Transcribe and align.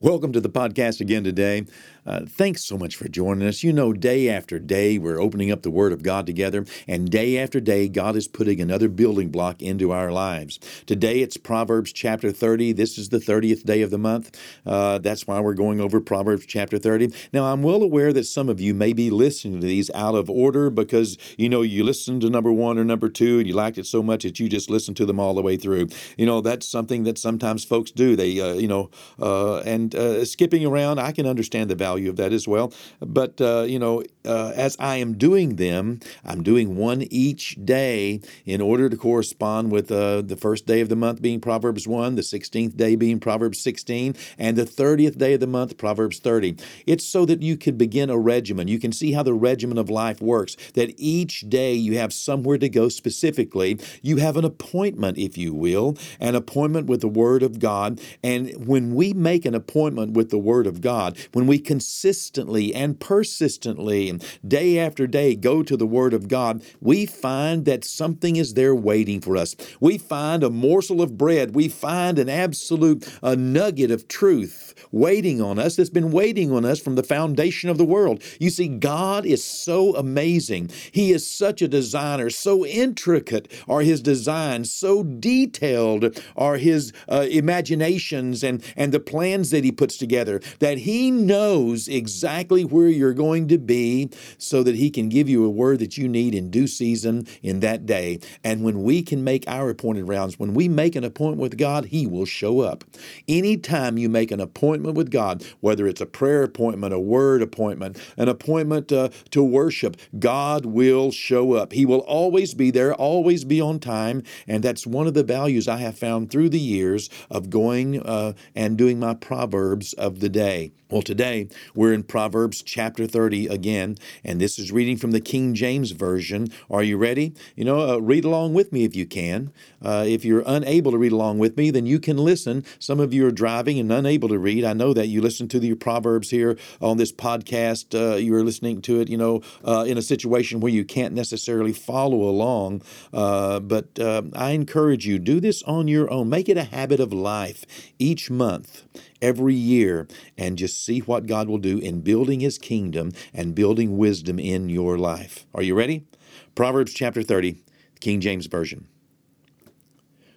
Welcome 0.00 0.32
to 0.34 0.40
the 0.40 0.48
podcast 0.48 1.00
again 1.00 1.24
today. 1.24 1.66
Uh, 2.06 2.20
thanks 2.24 2.64
so 2.64 2.78
much 2.78 2.94
for 2.94 3.08
joining 3.08 3.48
us. 3.48 3.64
You 3.64 3.72
know, 3.72 3.92
day 3.92 4.28
after 4.28 4.60
day, 4.60 4.96
we're 4.96 5.20
opening 5.20 5.50
up 5.50 5.62
the 5.62 5.72
Word 5.72 5.92
of 5.92 6.04
God 6.04 6.24
together, 6.24 6.64
and 6.86 7.10
day 7.10 7.36
after 7.36 7.58
day, 7.58 7.88
God 7.88 8.14
is 8.14 8.28
putting 8.28 8.60
another 8.60 8.88
building 8.88 9.28
block 9.30 9.60
into 9.60 9.90
our 9.90 10.12
lives. 10.12 10.60
Today, 10.86 11.18
it's 11.18 11.36
Proverbs 11.36 11.92
chapter 11.92 12.30
30. 12.30 12.72
This 12.74 12.96
is 12.96 13.08
the 13.08 13.18
30th 13.18 13.64
day 13.64 13.82
of 13.82 13.90
the 13.90 13.98
month. 13.98 14.38
Uh, 14.64 14.98
that's 14.98 15.26
why 15.26 15.40
we're 15.40 15.52
going 15.52 15.80
over 15.80 16.00
Proverbs 16.00 16.46
chapter 16.46 16.78
30. 16.78 17.12
Now, 17.32 17.52
I'm 17.52 17.64
well 17.64 17.82
aware 17.82 18.12
that 18.12 18.24
some 18.24 18.48
of 18.48 18.60
you 18.60 18.74
may 18.74 18.92
be 18.92 19.10
listening 19.10 19.60
to 19.60 19.66
these 19.66 19.90
out 19.96 20.14
of 20.14 20.30
order 20.30 20.70
because, 20.70 21.18
you 21.36 21.48
know, 21.48 21.62
you 21.62 21.82
listened 21.82 22.22
to 22.22 22.30
number 22.30 22.52
one 22.52 22.78
or 22.78 22.84
number 22.84 23.08
two 23.08 23.38
and 23.38 23.48
you 23.48 23.54
liked 23.54 23.78
it 23.78 23.86
so 23.86 24.04
much 24.04 24.22
that 24.22 24.38
you 24.38 24.48
just 24.48 24.70
listened 24.70 24.96
to 24.98 25.04
them 25.06 25.18
all 25.18 25.34
the 25.34 25.42
way 25.42 25.56
through. 25.56 25.88
You 26.16 26.24
know, 26.24 26.40
that's 26.40 26.68
something 26.68 27.02
that 27.02 27.18
sometimes 27.18 27.64
folks 27.64 27.90
do. 27.90 28.14
They, 28.14 28.40
uh, 28.40 28.54
you 28.54 28.68
know, 28.68 28.90
uh, 29.18 29.58
and 29.94 30.00
uh, 30.00 30.24
skipping 30.24 30.64
around, 30.64 30.98
I 30.98 31.12
can 31.12 31.26
understand 31.26 31.70
the 31.70 31.74
value 31.74 32.10
of 32.10 32.16
that 32.16 32.32
as 32.32 32.46
well. 32.46 32.72
But, 33.00 33.40
uh, 33.40 33.62
you 33.62 33.78
know, 33.78 34.02
uh, 34.24 34.52
as 34.54 34.76
I 34.78 34.96
am 34.96 35.16
doing 35.16 35.56
them, 35.56 36.00
I'm 36.24 36.42
doing 36.42 36.76
one 36.76 37.02
each 37.10 37.56
day 37.64 38.20
in 38.44 38.60
order 38.60 38.88
to 38.88 38.96
correspond 38.96 39.70
with 39.70 39.90
uh, 39.90 40.22
the 40.22 40.36
first 40.36 40.66
day 40.66 40.80
of 40.80 40.88
the 40.88 40.96
month 40.96 41.22
being 41.22 41.40
Proverbs 41.40 41.86
1, 41.86 42.16
the 42.16 42.22
16th 42.22 42.76
day 42.76 42.96
being 42.96 43.20
Proverbs 43.20 43.60
16, 43.60 44.14
and 44.38 44.56
the 44.56 44.64
30th 44.64 45.16
day 45.18 45.34
of 45.34 45.40
the 45.40 45.46
month, 45.46 45.78
Proverbs 45.78 46.18
30. 46.18 46.56
It's 46.86 47.04
so 47.04 47.24
that 47.24 47.42
you 47.42 47.56
can 47.56 47.76
begin 47.76 48.10
a 48.10 48.18
regimen. 48.18 48.68
You 48.68 48.78
can 48.78 48.92
see 48.92 49.12
how 49.12 49.22
the 49.22 49.34
regimen 49.34 49.78
of 49.78 49.88
life 49.88 50.20
works, 50.20 50.56
that 50.74 50.94
each 50.96 51.48
day 51.48 51.74
you 51.74 51.98
have 51.98 52.12
somewhere 52.12 52.58
to 52.58 52.68
go 52.68 52.88
specifically. 52.88 53.78
You 54.02 54.16
have 54.18 54.36
an 54.36 54.44
appointment, 54.44 55.18
if 55.18 55.38
you 55.38 55.54
will, 55.54 55.96
an 56.20 56.34
appointment 56.34 56.86
with 56.86 57.00
the 57.00 57.08
Word 57.08 57.42
of 57.42 57.58
God. 57.58 58.00
And 58.22 58.66
when 58.66 58.94
we 58.94 59.12
make 59.12 59.44
an 59.44 59.54
appointment 59.54 59.77
with 59.78 60.30
the 60.30 60.38
Word 60.38 60.66
of 60.66 60.80
God, 60.80 61.16
when 61.32 61.46
we 61.46 61.58
consistently 61.58 62.74
and 62.74 62.98
persistently, 62.98 64.18
day 64.46 64.78
after 64.78 65.06
day, 65.06 65.34
go 65.34 65.62
to 65.62 65.76
the 65.76 65.86
Word 65.86 66.12
of 66.12 66.28
God, 66.28 66.62
we 66.80 67.06
find 67.06 67.64
that 67.64 67.84
something 67.84 68.36
is 68.36 68.54
there 68.54 68.74
waiting 68.74 69.20
for 69.20 69.36
us. 69.36 69.56
We 69.80 69.98
find 69.98 70.42
a 70.42 70.50
morsel 70.50 71.00
of 71.00 71.16
bread. 71.16 71.54
We 71.54 71.68
find 71.68 72.18
an 72.18 72.28
absolute 72.28 73.08
a 73.22 73.36
nugget 73.36 73.90
of 73.90 74.08
truth 74.08 74.74
waiting 74.90 75.40
on 75.40 75.58
us 75.58 75.76
that's 75.76 75.90
been 75.90 76.10
waiting 76.10 76.52
on 76.52 76.64
us 76.64 76.80
from 76.80 76.94
the 76.94 77.02
foundation 77.02 77.70
of 77.70 77.78
the 77.78 77.84
world. 77.84 78.22
You 78.38 78.50
see, 78.50 78.68
God 78.68 79.26
is 79.26 79.44
so 79.44 79.94
amazing. 79.96 80.70
He 80.92 81.12
is 81.12 81.28
such 81.28 81.62
a 81.62 81.68
designer. 81.68 82.30
So 82.30 82.64
intricate 82.64 83.50
are 83.68 83.82
His 83.82 84.00
designs, 84.00 84.72
so 84.72 85.02
detailed 85.02 86.20
are 86.36 86.56
His 86.56 86.92
uh, 87.08 87.26
imaginations 87.30 88.42
and, 88.42 88.62
and 88.76 88.92
the 88.92 89.00
plans 89.00 89.50
that 89.50 89.64
He 89.64 89.67
puts 89.72 89.96
together 89.96 90.40
that 90.58 90.78
He 90.78 91.10
knows 91.10 91.88
exactly 91.88 92.64
where 92.64 92.88
you're 92.88 93.14
going 93.14 93.48
to 93.48 93.58
be 93.58 94.10
so 94.38 94.62
that 94.62 94.74
He 94.74 94.90
can 94.90 95.08
give 95.08 95.28
you 95.28 95.44
a 95.44 95.50
word 95.50 95.78
that 95.80 95.96
you 95.98 96.08
need 96.08 96.34
in 96.34 96.50
due 96.50 96.66
season 96.66 97.26
in 97.42 97.60
that 97.60 97.86
day. 97.86 98.20
And 98.44 98.62
when 98.62 98.82
we 98.82 99.02
can 99.02 99.24
make 99.24 99.44
our 99.46 99.70
appointed 99.70 100.08
rounds, 100.08 100.38
when 100.38 100.54
we 100.54 100.68
make 100.68 100.96
an 100.96 101.04
appointment 101.04 101.40
with 101.40 101.58
God, 101.58 101.86
He 101.86 102.06
will 102.06 102.26
show 102.26 102.60
up. 102.60 102.84
Anytime 103.26 103.98
you 103.98 104.08
make 104.08 104.30
an 104.30 104.40
appointment 104.40 104.96
with 104.96 105.10
God, 105.10 105.44
whether 105.60 105.86
it's 105.86 106.00
a 106.00 106.06
prayer 106.06 106.42
appointment, 106.42 106.94
a 106.94 106.98
word 106.98 107.42
appointment, 107.42 107.98
an 108.16 108.28
appointment 108.28 108.90
uh, 108.92 109.10
to 109.30 109.42
worship, 109.42 109.96
God 110.18 110.66
will 110.66 111.10
show 111.10 111.52
up. 111.52 111.72
He 111.72 111.84
will 111.84 112.00
always 112.00 112.54
be 112.54 112.70
there, 112.70 112.94
always 112.94 113.44
be 113.44 113.60
on 113.60 113.78
time. 113.78 114.22
And 114.46 114.62
that's 114.62 114.86
one 114.86 115.06
of 115.06 115.14
the 115.14 115.22
values 115.22 115.68
I 115.68 115.78
have 115.78 115.98
found 115.98 116.30
through 116.30 116.50
the 116.50 116.60
years 116.60 117.10
of 117.30 117.50
going 117.50 118.00
uh, 118.02 118.32
and 118.54 118.76
doing 118.78 118.98
my 118.98 119.14
Proverbs 119.14 119.57
of 119.94 120.20
the 120.20 120.28
day. 120.28 120.72
Well, 120.90 121.02
today 121.02 121.48
we're 121.74 121.92
in 121.92 122.02
Proverbs 122.02 122.62
chapter 122.62 123.06
30 123.06 123.46
again, 123.48 123.98
and 124.24 124.40
this 124.40 124.58
is 124.58 124.72
reading 124.72 124.96
from 124.96 125.10
the 125.10 125.20
King 125.20 125.52
James 125.52 125.90
Version. 125.90 126.48
Are 126.70 126.82
you 126.82 126.96
ready? 126.96 127.34
You 127.56 127.66
know, 127.66 127.80
uh, 127.90 127.98
read 127.98 128.24
along 128.24 128.54
with 128.54 128.72
me 128.72 128.84
if 128.84 128.96
you 128.96 129.04
can. 129.04 129.52
Uh, 129.84 130.06
if 130.08 130.24
you're 130.24 130.42
unable 130.46 130.90
to 130.92 130.96
read 130.96 131.12
along 131.12 131.40
with 131.40 131.58
me, 131.58 131.70
then 131.70 131.84
you 131.84 132.00
can 132.00 132.16
listen. 132.16 132.64
Some 132.78 133.00
of 133.00 133.12
you 133.12 133.26
are 133.26 133.30
driving 133.30 133.78
and 133.78 133.92
unable 133.92 134.30
to 134.30 134.38
read. 134.38 134.64
I 134.64 134.72
know 134.72 134.94
that 134.94 135.08
you 135.08 135.20
listen 135.20 135.46
to 135.48 135.60
the 135.60 135.74
Proverbs 135.74 136.30
here 136.30 136.56
on 136.80 136.96
this 136.96 137.12
podcast. 137.12 137.94
Uh, 137.94 138.16
you 138.16 138.34
are 138.34 138.42
listening 138.42 138.80
to 138.80 139.02
it, 139.02 139.10
you 139.10 139.18
know, 139.18 139.42
uh, 139.66 139.84
in 139.86 139.98
a 139.98 140.02
situation 140.02 140.58
where 140.58 140.72
you 140.72 140.86
can't 140.86 141.12
necessarily 141.12 141.74
follow 141.74 142.22
along. 142.22 142.80
Uh, 143.12 143.60
but 143.60 143.98
uh, 143.98 144.22
I 144.34 144.52
encourage 144.52 145.06
you, 145.06 145.18
do 145.18 145.38
this 145.38 145.62
on 145.64 145.86
your 145.86 146.10
own. 146.10 146.30
Make 146.30 146.48
it 146.48 146.56
a 146.56 146.64
habit 146.64 146.98
of 146.98 147.12
life 147.12 147.66
each 147.98 148.30
month 148.30 148.86
every 149.20 149.54
year 149.54 150.06
and 150.36 150.56
just 150.56 150.77
see 150.78 151.00
what 151.00 151.26
God 151.26 151.48
will 151.48 151.58
do 151.58 151.78
in 151.78 152.00
building 152.00 152.40
His 152.40 152.58
kingdom 152.58 153.12
and 153.34 153.54
building 153.54 153.98
wisdom 153.98 154.38
in 154.38 154.68
your 154.68 154.96
life. 154.96 155.46
Are 155.54 155.62
you 155.62 155.74
ready? 155.74 156.06
Proverbs 156.54 156.94
chapter 156.94 157.22
30, 157.22 157.58
King 158.00 158.20
James 158.20 158.46
Version. 158.46 158.88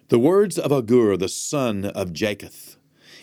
The 0.08 0.18
words 0.18 0.58
of 0.58 0.72
Agur, 0.72 1.16
the 1.16 1.28
son 1.28 1.86
of 1.86 2.12
Jakeh, 2.12 2.76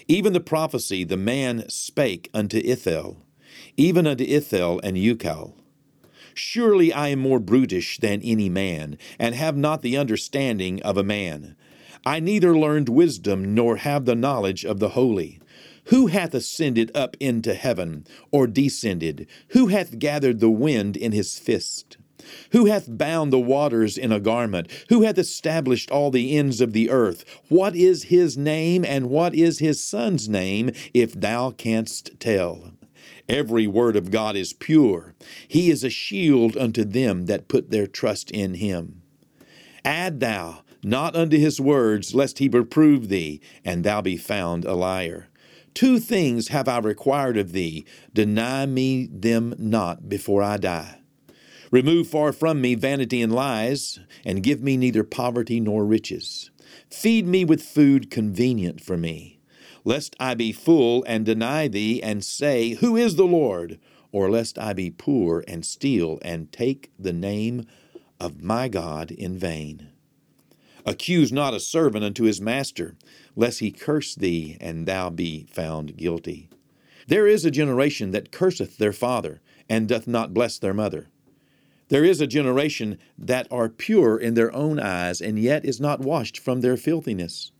even 0.08 0.34
the 0.34 0.40
prophecy 0.40 1.03
the 1.03 1.18
man 1.18 1.69
spake 1.69 2.29
unto 2.34 2.58
Ithiel, 2.58 3.18
even 3.78 4.08
unto 4.08 4.24
Ithiel 4.24 4.79
and 4.84 4.97
Ucal. 4.97 5.53
Surely 6.34 6.91
I 6.94 7.09
am 7.09 7.19
more 7.19 7.40
brutish 7.40 8.00
than 8.00 8.22
any 8.22 8.50
man, 8.50 8.97
and 9.19 9.35
have 9.35 9.58
not 9.58 9.81
the 9.81 9.97
understanding 9.97 10.81
of 10.84 10.97
a 10.97 11.03
man. 11.03 11.56
I 12.06 12.19
neither 12.19 12.58
learned 12.58 12.90
wisdom 12.90 13.53
nor 13.53 13.75
have 13.75 14.06
the 14.06 14.16
knowledge 14.16 14.63
of 14.66 14.79
the 14.79 14.90
holy. 14.90 15.40
Who 15.89 16.07
hath 16.07 16.35
ascended 16.35 16.91
up 16.95 17.17
into 17.19 17.53
heaven, 17.55 18.05
or 18.31 18.45
descended? 18.45 19.27
Who 19.50 19.67
hath 19.67 19.97
gathered 19.97 20.39
the 20.39 20.51
wind 20.51 20.95
in 20.95 21.13
his 21.13 21.39
fist? 21.39 21.97
Who 22.51 22.67
hath 22.67 22.97
bound 22.97 23.33
the 23.33 23.39
waters 23.39 23.97
in 23.97 24.11
a 24.11 24.19
garment? 24.19 24.69
Who 24.89 25.01
hath 25.01 25.17
established 25.17 25.89
all 25.89 26.11
the 26.11 26.38
ends 26.38 26.61
of 26.61 26.73
the 26.73 26.91
earth? 26.91 27.25
What 27.47 27.75
is 27.75 28.03
his 28.03 28.38
name, 28.38 28.85
and 28.85 29.09
what 29.09 29.33
is 29.33 29.57
his 29.57 29.83
son's 29.83 30.29
name, 30.29 30.69
if 30.94 31.13
thou 31.13 31.49
canst 31.51 32.19
tell? 32.19 32.73
Every 33.28 33.66
word 33.66 33.95
of 33.95 34.11
God 34.11 34.35
is 34.35 34.53
pure. 34.53 35.16
He 35.47 35.72
is 35.72 35.83
a 35.83 35.89
shield 35.89 36.55
unto 36.55 36.83
them 36.83 37.25
that 37.25 37.47
put 37.47 37.72
their 37.72 37.88
trust 37.88 38.29
in 38.29 38.55
him. 38.55 39.01
Add 39.83 40.19
thou 40.19 40.61
not 40.83 41.16
unto 41.16 41.38
his 41.38 41.59
words, 41.59 42.13
lest 42.13 42.38
he 42.38 42.47
reprove 42.47 43.09
thee, 43.09 43.41
and 43.66 43.83
thou 43.83 44.01
be 44.01 44.17
found 44.17 44.66
a 44.66 44.75
liar. 44.75 45.29
Two 45.74 46.00
things 46.00 46.50
have 46.50 46.68
I 46.68 46.80
required 46.80 47.38
of 47.38 47.52
thee, 47.52 47.85
deny 48.13 48.66
me 48.66 49.07
them 49.12 49.56
not 49.57 50.09
before 50.09 50.41
I 50.41 50.57
die. 50.57 51.00
Remove 51.72 52.07
far 52.07 52.34
from 52.34 52.62
me 52.62 52.75
vanity 52.75 53.22
and 53.22 53.34
lies, 53.34 54.00
and 54.25 54.44
give 54.44 54.62
me 54.62 54.75
neither 54.75 55.03
poverty 55.03 55.59
nor 55.59 55.85
riches. 55.85 56.50
Feed 56.90 57.28
me 57.28 57.46
with 57.46 57.62
food 57.62 58.09
convenient 58.09 58.81
for 58.81 58.97
me, 58.97 59.40
lest 59.84 60.16
I 60.19 60.34
be 60.34 60.52
full 60.52 61.03
and 61.08 61.25
deny 61.25 61.68
thee, 61.68 62.02
and 62.02 62.24
say, 62.24 62.72
Who 62.75 62.97
is 62.97 63.16
the 63.16 63.25
Lord? 63.25 63.79
Or 64.12 64.31
lest 64.31 64.58
I 64.58 64.74
be 64.74 64.90
poor 64.90 65.44
and 65.47 65.63
steal 65.63 66.18
and 66.24 66.52
take 66.52 66.91
the 66.97 67.13
name 67.13 67.68
of 68.19 68.41
my 68.41 68.68
God 68.68 69.12
in 69.12 69.38
vain. 69.38 69.90
Accuse 70.85 71.31
not 71.31 71.53
a 71.53 71.59
servant 71.59 72.03
unto 72.03 72.24
his 72.24 72.41
master, 72.41 72.96
lest 73.39 73.59
he 73.59 73.72
curse 73.72 74.16
thee, 74.16 74.57
and 74.59 74.85
thou 74.85 75.09
be 75.09 75.45
found 75.50 75.95
guilty. 75.95 76.50
There 77.07 77.25
is 77.25 77.45
a 77.45 77.50
generation 77.50 78.11
that 78.11 78.33
curseth 78.33 78.77
their 78.77 78.91
father, 78.91 79.39
and 79.69 79.88
doth 79.88 80.07
not 80.07 80.33
bless 80.33 80.59
their 80.59 80.73
mother. 80.73 81.07
There 81.88 82.03
is 82.03 82.19
a 82.19 82.28
generation 82.28 82.97
that 83.17 83.47
are 83.49 83.69
pure 83.69 84.17
in 84.17 84.33
their 84.33 84.53
own 84.53 84.78
eyes, 84.78 85.22
and 85.22 85.39
yet 85.39 85.63
is 85.63 85.79
not 85.79 86.01
washed 86.01 86.38
from 86.38 86.59
their 86.59 86.75
filthiness. 86.75 87.53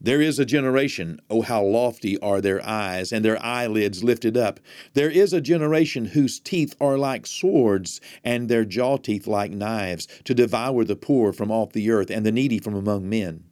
There 0.00 0.22
is 0.22 0.38
a 0.38 0.46
generation, 0.46 1.20
oh, 1.28 1.42
how 1.42 1.62
lofty 1.62 2.18
are 2.20 2.40
their 2.40 2.64
eyes, 2.66 3.12
and 3.12 3.22
their 3.22 3.42
eyelids 3.44 4.02
lifted 4.02 4.34
up. 4.34 4.60
There 4.94 5.10
is 5.10 5.34
a 5.34 5.42
generation 5.42 6.06
whose 6.06 6.40
teeth 6.40 6.74
are 6.80 6.96
like 6.96 7.26
swords, 7.26 8.00
and 8.24 8.48
their 8.48 8.64
jaw 8.64 8.96
teeth 8.96 9.26
like 9.26 9.50
knives, 9.50 10.08
to 10.24 10.32
devour 10.32 10.84
the 10.84 10.96
poor 10.96 11.34
from 11.34 11.50
off 11.50 11.72
the 11.72 11.90
earth, 11.90 12.10
and 12.10 12.24
the 12.24 12.32
needy 12.32 12.58
from 12.58 12.74
among 12.74 13.10
men. 13.10 13.44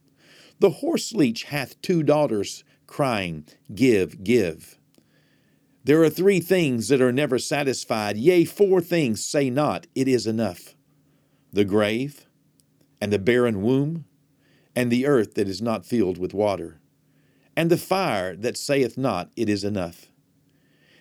The 0.60 0.70
horse 0.70 1.12
leech 1.12 1.44
hath 1.44 1.80
two 1.82 2.02
daughters, 2.02 2.64
crying, 2.86 3.46
Give, 3.74 4.22
give. 4.22 4.78
There 5.84 6.02
are 6.02 6.10
three 6.10 6.40
things 6.40 6.88
that 6.88 7.02
are 7.02 7.12
never 7.12 7.38
satisfied, 7.38 8.16
yea, 8.16 8.44
four 8.44 8.80
things 8.80 9.24
say 9.24 9.50
not, 9.50 9.86
It 9.94 10.08
is 10.08 10.26
enough 10.26 10.74
the 11.52 11.64
grave, 11.64 12.26
and 13.00 13.12
the 13.12 13.18
barren 13.18 13.62
womb, 13.62 14.04
and 14.74 14.90
the 14.90 15.06
earth 15.06 15.34
that 15.34 15.46
is 15.46 15.62
not 15.62 15.86
filled 15.86 16.18
with 16.18 16.34
water, 16.34 16.80
and 17.56 17.70
the 17.70 17.76
fire 17.76 18.34
that 18.34 18.56
saith 18.56 18.98
not, 18.98 19.30
It 19.36 19.48
is 19.48 19.62
enough. 19.62 20.10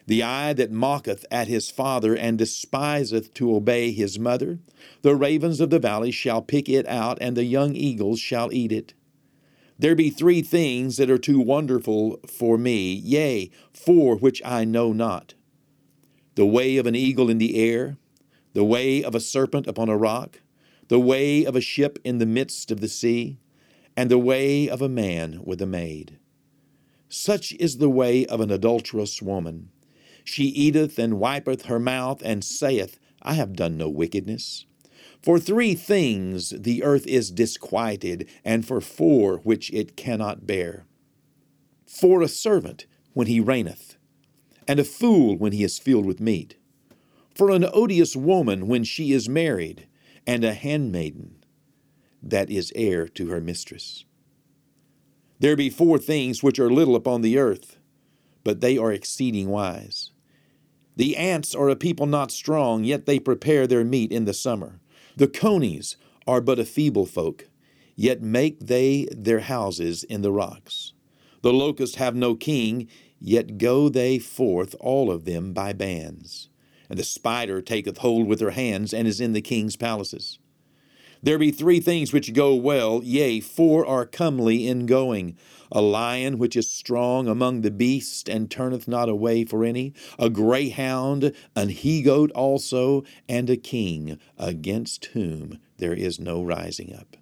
The 0.05 0.21
eye 0.21 0.53
that 0.53 0.71
mocketh 0.71 1.25
at 1.31 1.47
his 1.47 1.71
father 1.71 2.15
and 2.15 2.37
despiseth 2.37 3.33
to 3.35 3.55
obey 3.55 3.91
his 3.91 4.19
mother, 4.19 4.59
the 5.01 5.15
ravens 5.15 5.59
of 5.59 5.69
the 5.69 5.79
valley 5.79 6.11
shall 6.11 6.41
pick 6.41 6.69
it 6.69 6.85
out, 6.87 7.17
and 7.21 7.35
the 7.35 7.45
young 7.45 7.75
eagles 7.75 8.19
shall 8.19 8.53
eat 8.53 8.71
it. 8.71 8.93
There 9.77 9.95
be 9.95 10.09
three 10.09 10.41
things 10.41 10.97
that 10.97 11.09
are 11.09 11.17
too 11.17 11.39
wonderful 11.39 12.19
for 12.27 12.57
me, 12.57 12.93
yea, 12.93 13.49
four 13.73 14.15
which 14.15 14.41
I 14.45 14.65
know 14.65 14.93
not 14.93 15.33
the 16.35 16.45
way 16.45 16.77
of 16.77 16.87
an 16.87 16.95
eagle 16.95 17.29
in 17.29 17.37
the 17.37 17.57
air, 17.57 17.97
the 18.53 18.63
way 18.63 19.03
of 19.03 19.13
a 19.15 19.19
serpent 19.19 19.67
upon 19.67 19.89
a 19.89 19.97
rock, 19.97 20.41
the 20.87 20.99
way 20.99 21.45
of 21.45 21.55
a 21.55 21.61
ship 21.61 21.99
in 22.03 22.17
the 22.17 22.25
midst 22.25 22.71
of 22.71 22.81
the 22.81 22.87
sea, 22.87 23.37
and 23.95 24.09
the 24.09 24.17
way 24.17 24.67
of 24.67 24.81
a 24.81 24.89
man 24.89 25.39
with 25.43 25.61
a 25.61 25.67
maid. 25.67 26.17
Such 27.07 27.53
is 27.53 27.77
the 27.77 27.89
way 27.89 28.25
of 28.25 28.41
an 28.41 28.49
adulterous 28.49 29.21
woman. 29.21 29.69
She 30.23 30.45
eateth 30.45 30.97
and 30.97 31.19
wipeth 31.19 31.65
her 31.65 31.79
mouth, 31.79 32.21
and 32.25 32.43
saith, 32.43 32.97
I 33.21 33.33
have 33.35 33.53
done 33.53 33.77
no 33.77 33.89
wickedness. 33.89 34.65
For 35.23 35.39
three 35.39 35.73
things 35.73 36.49
the 36.49 36.83
earth 36.83 37.07
is 37.07 37.31
disquieted, 37.31 38.27
and 38.43 38.67
for 38.67 38.81
four 38.81 39.37
which 39.37 39.71
it 39.71 39.95
cannot 39.95 40.45
bear. 40.45 40.85
For 41.87 42.21
a 42.21 42.27
servant 42.27 42.85
when 43.13 43.27
he 43.27 43.39
reigneth, 43.39 43.95
and 44.67 44.81
a 44.81 44.83
fool 44.83 45.37
when 45.37 45.53
he 45.53 45.63
is 45.63 45.79
filled 45.79 46.05
with 46.05 46.19
meat. 46.19 46.57
For 47.33 47.51
an 47.51 47.65
odious 47.73 48.17
woman 48.17 48.67
when 48.67 48.83
she 48.83 49.13
is 49.13 49.29
married, 49.29 49.87
and 50.27 50.43
a 50.43 50.53
handmaiden 50.53 51.43
that 52.21 52.49
is 52.49 52.73
heir 52.75 53.07
to 53.09 53.29
her 53.29 53.39
mistress. 53.39 54.03
There 55.39 55.55
be 55.55 55.69
four 55.69 55.97
things 55.99 56.43
which 56.43 56.59
are 56.59 56.69
little 56.69 56.95
upon 56.95 57.21
the 57.21 57.37
earth, 57.37 57.77
but 58.43 58.59
they 58.59 58.77
are 58.77 58.91
exceeding 58.91 59.49
wise. 59.49 60.11
The 60.95 61.15
ants 61.15 61.55
are 61.55 61.69
a 61.69 61.75
people 61.75 62.05
not 62.05 62.31
strong, 62.31 62.83
yet 62.83 63.05
they 63.05 63.19
prepare 63.19 63.67
their 63.67 63.83
meat 63.83 64.11
in 64.11 64.25
the 64.25 64.33
summer. 64.33 64.79
The 65.15 65.27
conies 65.27 65.97
are 66.25 66.41
but 66.41 66.59
a 66.59 66.65
feeble 66.65 67.05
folk, 67.05 67.47
yet 67.95 68.21
make 68.21 68.59
they 68.59 69.07
their 69.11 69.41
houses 69.41 70.03
in 70.03 70.21
the 70.21 70.31
rocks. 70.31 70.93
The 71.41 71.53
locusts 71.53 71.97
have 71.97 72.15
no 72.15 72.35
king, 72.35 72.87
yet 73.19 73.57
go 73.57 73.89
they 73.89 74.17
forth 74.19 74.75
all 74.79 75.11
of 75.11 75.25
them 75.25 75.53
by 75.53 75.73
bands. 75.73 76.49
And 76.89 76.97
the 76.97 77.03
spider 77.03 77.61
taketh 77.61 77.97
hold 77.99 78.27
with 78.27 78.39
her 78.39 78.51
hands, 78.51 78.93
and 78.93 79.07
is 79.07 79.21
in 79.21 79.33
the 79.33 79.41
king's 79.41 79.75
palaces. 79.75 80.39
There 81.23 81.39
be 81.39 81.51
three 81.51 81.79
things 81.79 82.11
which 82.11 82.33
go 82.33 82.53
well, 82.53 83.01
yea, 83.01 83.39
four 83.39 83.85
are 83.85 84.05
comely 84.05 84.67
in 84.67 84.85
going 84.85 85.37
a 85.73 85.81
lion 85.81 86.37
which 86.37 86.55
is 86.55 86.69
strong 86.69 87.27
among 87.27 87.61
the 87.61 87.71
beasts 87.71 88.29
and 88.29 88.49
turneth 88.49 88.87
not 88.87 89.09
away 89.09 89.43
for 89.43 89.65
any, 89.65 89.93
a 90.19 90.29
greyhound, 90.29 91.33
an 91.55 91.69
he 91.69 92.03
goat 92.03 92.31
also, 92.31 93.03
and 93.27 93.49
a 93.49 93.57
king, 93.57 94.19
against 94.37 95.05
whom 95.05 95.57
there 95.77 95.93
is 95.93 96.19
no 96.19 96.43
rising 96.43 96.93
up. 96.93 97.17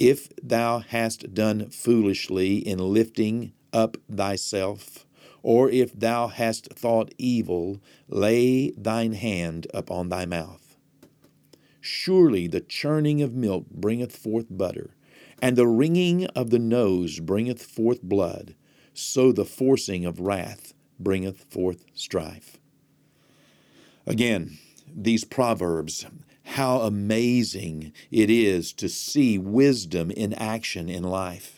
If 0.00 0.30
thou 0.42 0.80
hast 0.80 1.32
done 1.32 1.70
foolishly 1.70 2.56
in 2.56 2.78
lifting 2.78 3.52
up 3.72 3.96
thyself, 4.12 5.06
or 5.42 5.70
if 5.70 5.92
thou 5.92 6.26
hast 6.26 6.72
thought 6.74 7.14
evil, 7.18 7.80
lay 8.08 8.72
thine 8.72 9.12
hand 9.12 9.68
upon 9.72 10.08
thy 10.08 10.26
mouth. 10.26 10.63
Surely 11.86 12.46
the 12.46 12.62
churning 12.62 13.20
of 13.20 13.34
milk 13.34 13.66
bringeth 13.70 14.16
forth 14.16 14.46
butter, 14.48 14.96
and 15.42 15.54
the 15.54 15.66
wringing 15.66 16.24
of 16.28 16.48
the 16.48 16.58
nose 16.58 17.20
bringeth 17.20 17.62
forth 17.62 18.02
blood, 18.02 18.54
so 18.94 19.30
the 19.30 19.44
forcing 19.44 20.06
of 20.06 20.18
wrath 20.18 20.72
bringeth 20.98 21.44
forth 21.44 21.84
strife. 21.92 22.56
Again, 24.06 24.56
these 24.96 25.24
proverbs, 25.24 26.06
how 26.44 26.80
amazing 26.80 27.92
it 28.10 28.30
is 28.30 28.72
to 28.72 28.88
see 28.88 29.36
wisdom 29.36 30.10
in 30.10 30.32
action 30.32 30.88
in 30.88 31.02
life. 31.02 31.53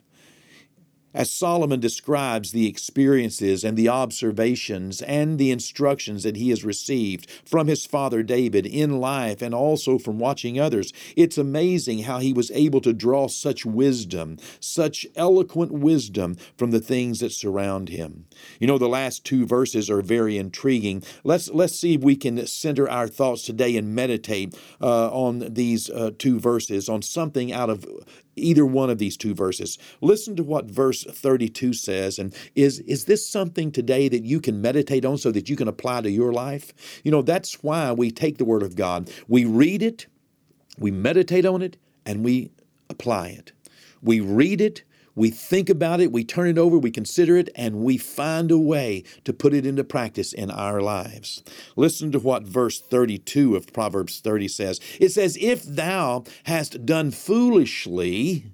As 1.16 1.30
Solomon 1.30 1.80
describes 1.80 2.52
the 2.52 2.66
experiences 2.66 3.64
and 3.64 3.74
the 3.74 3.88
observations 3.88 5.00
and 5.00 5.38
the 5.38 5.50
instructions 5.50 6.24
that 6.24 6.36
he 6.36 6.50
has 6.50 6.62
received 6.62 7.30
from 7.42 7.68
his 7.68 7.86
father 7.86 8.22
David 8.22 8.66
in 8.66 9.00
life 9.00 9.40
and 9.40 9.54
also 9.54 9.96
from 9.96 10.18
watching 10.18 10.60
others, 10.60 10.92
it's 11.16 11.38
amazing 11.38 12.00
how 12.00 12.18
he 12.18 12.34
was 12.34 12.50
able 12.50 12.82
to 12.82 12.92
draw 12.92 13.28
such 13.28 13.64
wisdom, 13.64 14.36
such 14.60 15.06
eloquent 15.16 15.72
wisdom 15.72 16.36
from 16.58 16.70
the 16.70 16.80
things 16.80 17.20
that 17.20 17.32
surround 17.32 17.88
him. 17.88 18.26
You 18.60 18.66
know, 18.66 18.76
the 18.76 18.86
last 18.86 19.24
two 19.24 19.46
verses 19.46 19.88
are 19.88 20.02
very 20.02 20.36
intriguing. 20.36 21.02
Let's, 21.24 21.48
let's 21.48 21.80
see 21.80 21.94
if 21.94 22.02
we 22.02 22.16
can 22.16 22.46
center 22.46 22.90
our 22.90 23.08
thoughts 23.08 23.40
today 23.40 23.78
and 23.78 23.94
meditate 23.94 24.54
uh, 24.82 25.08
on 25.08 25.54
these 25.54 25.88
uh, 25.88 26.10
two 26.18 26.38
verses, 26.38 26.90
on 26.90 27.00
something 27.00 27.54
out 27.54 27.70
of 27.70 27.86
either 28.36 28.64
one 28.64 28.90
of 28.90 28.98
these 28.98 29.16
two 29.16 29.34
verses. 29.34 29.78
Listen 30.00 30.36
to 30.36 30.42
what 30.42 30.66
verse 30.66 31.04
32 31.04 31.72
says. 31.72 32.18
And 32.18 32.34
is, 32.54 32.80
is 32.80 33.06
this 33.06 33.28
something 33.28 33.72
today 33.72 34.08
that 34.08 34.24
you 34.24 34.40
can 34.40 34.60
meditate 34.60 35.04
on 35.04 35.18
so 35.18 35.32
that 35.32 35.48
you 35.48 35.56
can 35.56 35.68
apply 35.68 36.02
to 36.02 36.10
your 36.10 36.32
life? 36.32 37.00
You 37.02 37.10
know, 37.10 37.22
that's 37.22 37.62
why 37.62 37.92
we 37.92 38.10
take 38.10 38.38
the 38.38 38.44
Word 38.44 38.62
of 38.62 38.76
God. 38.76 39.10
We 39.28 39.44
read 39.44 39.82
it, 39.82 40.06
we 40.78 40.90
meditate 40.90 41.46
on 41.46 41.62
it, 41.62 41.76
and 42.04 42.24
we 42.24 42.50
apply 42.88 43.28
it. 43.28 43.52
We 44.02 44.20
read 44.20 44.60
it, 44.60 44.82
we 45.16 45.30
think 45.30 45.70
about 45.70 46.00
it, 46.00 46.12
we 46.12 46.24
turn 46.24 46.46
it 46.46 46.58
over, 46.58 46.78
we 46.78 46.90
consider 46.90 47.36
it, 47.38 47.48
and 47.56 47.76
we 47.76 47.96
find 47.96 48.50
a 48.50 48.58
way 48.58 49.02
to 49.24 49.32
put 49.32 49.54
it 49.54 49.66
into 49.66 49.82
practice 49.82 50.32
in 50.32 50.50
our 50.50 50.82
lives. 50.82 51.42
Listen 51.74 52.12
to 52.12 52.18
what 52.18 52.42
verse 52.44 52.80
32 52.80 53.56
of 53.56 53.72
Proverbs 53.72 54.20
30 54.20 54.46
says. 54.46 54.78
It 55.00 55.08
says, 55.08 55.38
If 55.40 55.64
thou 55.64 56.24
hast 56.44 56.84
done 56.84 57.10
foolishly 57.10 58.44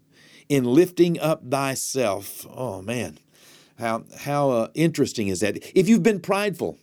in 0.49 0.64
lifting 0.64 1.19
up 1.19 1.50
thyself, 1.50 2.47
oh 2.49 2.81
man, 2.81 3.19
how, 3.79 4.05
how 4.20 4.50
uh, 4.50 4.69
interesting 4.75 5.26
is 5.26 5.41
that? 5.41 5.58
If 5.76 5.88
you've 5.88 6.05
been 6.05 6.20
prideful, 6.20 6.79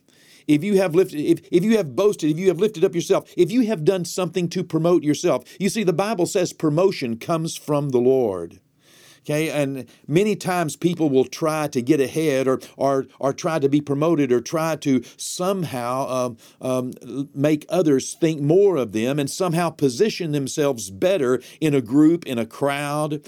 if 0.46 0.64
you 0.64 0.78
have 0.78 0.96
lifted 0.96 1.20
if, 1.20 1.40
if 1.52 1.64
you 1.64 1.78
have 1.78 1.96
boasted 1.96 2.32
if 2.32 2.38
you 2.38 2.48
have 2.48 2.60
lifted 2.60 2.84
up 2.84 2.96
yourself 2.96 3.32
if 3.38 3.52
you 3.52 3.68
have 3.68 3.86
done 3.86 4.04
something 4.04 4.50
to 4.50 4.64
promote 4.64 5.04
yourself 5.04 5.44
you 5.60 5.70
see 5.70 5.84
the 5.84 5.94
bible 5.94 6.26
says 6.26 6.54
promotion 6.54 7.18
comes 7.18 7.56
from 7.56 7.90
the 7.90 8.00
lord 8.00 8.60
Okay, 9.22 9.50
and 9.50 9.86
many 10.08 10.36
times 10.36 10.76
people 10.76 11.10
will 11.10 11.26
try 11.26 11.68
to 11.68 11.82
get 11.82 12.00
ahead 12.00 12.48
or 12.48 12.60
or, 12.78 13.06
or 13.20 13.34
try 13.34 13.60
to 13.60 13.70
be 13.70 13.82
promoted 13.82 14.32
or 14.32 14.42
try 14.42 14.76
to 14.78 15.04
somehow 15.18 16.08
um, 16.08 16.38
um, 16.62 17.28
make 17.34 17.66
others 17.70 18.14
think 18.14 18.42
more 18.42 18.78
of 18.78 18.92
them 18.92 19.20
and 19.20 19.30
somehow 19.30 19.70
position 19.70 20.32
themselves 20.32 20.90
better 20.90 21.42
in 21.60 21.74
a 21.74 21.82
group, 21.82 22.26
in 22.26 22.38
a 22.38 22.46
crowd 22.46 23.22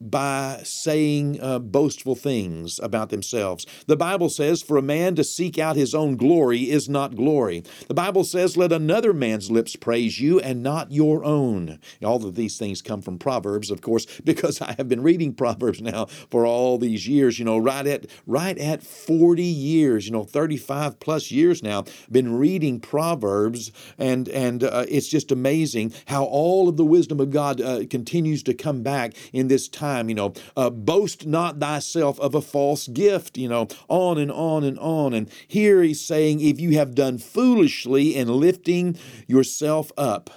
by 0.00 0.60
saying 0.64 1.40
uh, 1.40 1.58
boastful 1.58 2.14
things 2.14 2.78
about 2.80 3.10
themselves. 3.10 3.66
The 3.86 3.96
Bible 3.96 4.28
says, 4.28 4.62
For 4.62 4.76
a 4.76 4.82
man 4.82 5.14
to 5.16 5.24
seek 5.24 5.58
out 5.58 5.76
his 5.76 5.94
own 5.94 6.16
glory 6.16 6.70
is 6.70 6.88
not 6.88 7.16
glory. 7.16 7.64
The 7.88 7.94
Bible 7.94 8.24
says, 8.24 8.56
Let 8.56 8.72
another 8.72 9.12
man's 9.12 9.50
lips 9.50 9.76
praise 9.76 10.20
you 10.20 10.38
and 10.40 10.62
not 10.62 10.92
your 10.92 11.24
own. 11.24 11.80
All 12.04 12.24
of 12.24 12.34
these 12.36 12.58
things 12.58 12.82
come 12.82 13.02
from 13.02 13.18
Proverbs, 13.18 13.70
of 13.70 13.80
course, 13.80 14.06
because 14.24 14.60
I 14.60 14.74
have 14.74 14.88
been 14.88 15.02
reading 15.02 15.34
Proverbs 15.34 15.80
now 15.80 16.06
for 16.30 16.46
all 16.46 16.78
these 16.78 17.08
years, 17.08 17.38
you 17.38 17.44
know, 17.44 17.58
right 17.58 17.86
at 17.86 18.06
right 18.26 18.58
at 18.58 18.82
40 18.82 19.42
years, 19.42 20.06
you 20.06 20.12
know, 20.12 20.24
35 20.24 21.00
plus 21.00 21.30
years 21.30 21.62
now, 21.62 21.84
been 22.10 22.36
reading 22.36 22.78
Proverbs, 22.80 23.72
and 23.98 24.28
and 24.28 24.62
uh, 24.62 24.84
it's 24.88 25.08
just 25.08 25.32
amazing 25.32 25.92
how 26.06 26.24
all 26.24 26.68
of 26.68 26.76
the 26.76 26.84
wisdom 26.84 27.20
of 27.20 27.30
God 27.30 27.60
uh, 27.60 27.84
continues 27.90 28.42
to 28.44 28.54
come 28.54 28.82
back 28.82 29.14
in 29.32 29.48
this 29.48 29.68
time 29.68 29.87
time, 29.88 30.08
you 30.08 30.14
know, 30.14 30.32
uh, 30.56 30.70
boast 30.70 31.26
not 31.26 31.58
thyself 31.60 32.20
of 32.20 32.34
a 32.34 32.42
false 32.42 32.88
gift, 32.88 33.38
you 33.38 33.48
know, 33.48 33.68
on 33.88 34.18
and 34.18 34.30
on 34.30 34.64
and 34.64 34.78
on. 34.78 35.14
And 35.14 35.30
here 35.46 35.82
he's 35.82 36.00
saying, 36.00 36.40
if 36.40 36.60
you 36.60 36.72
have 36.72 36.94
done 36.94 37.18
foolishly 37.18 38.14
in 38.14 38.28
lifting 38.28 38.96
yourself 39.26 39.90
up, 39.96 40.30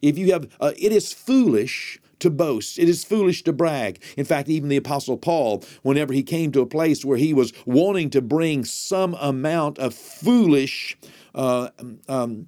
if 0.00 0.16
you 0.18 0.32
have, 0.32 0.48
uh, 0.60 0.72
it 0.78 0.92
is 0.92 1.12
foolish 1.12 2.00
to 2.20 2.30
boast. 2.30 2.78
It 2.78 2.88
is 2.88 3.04
foolish 3.04 3.42
to 3.44 3.52
brag. 3.52 4.02
In 4.16 4.24
fact, 4.24 4.48
even 4.48 4.68
the 4.68 4.76
Apostle 4.76 5.18
Paul, 5.18 5.62
whenever 5.82 6.12
he 6.12 6.22
came 6.22 6.52
to 6.52 6.62
a 6.62 6.66
place 6.66 7.04
where 7.04 7.18
he 7.18 7.34
was 7.34 7.52
wanting 7.66 8.08
to 8.10 8.22
bring 8.22 8.64
some 8.64 9.14
amount 9.14 9.78
of 9.78 9.94
foolish 9.94 10.96
uh, 11.34 11.68
um, 12.08 12.46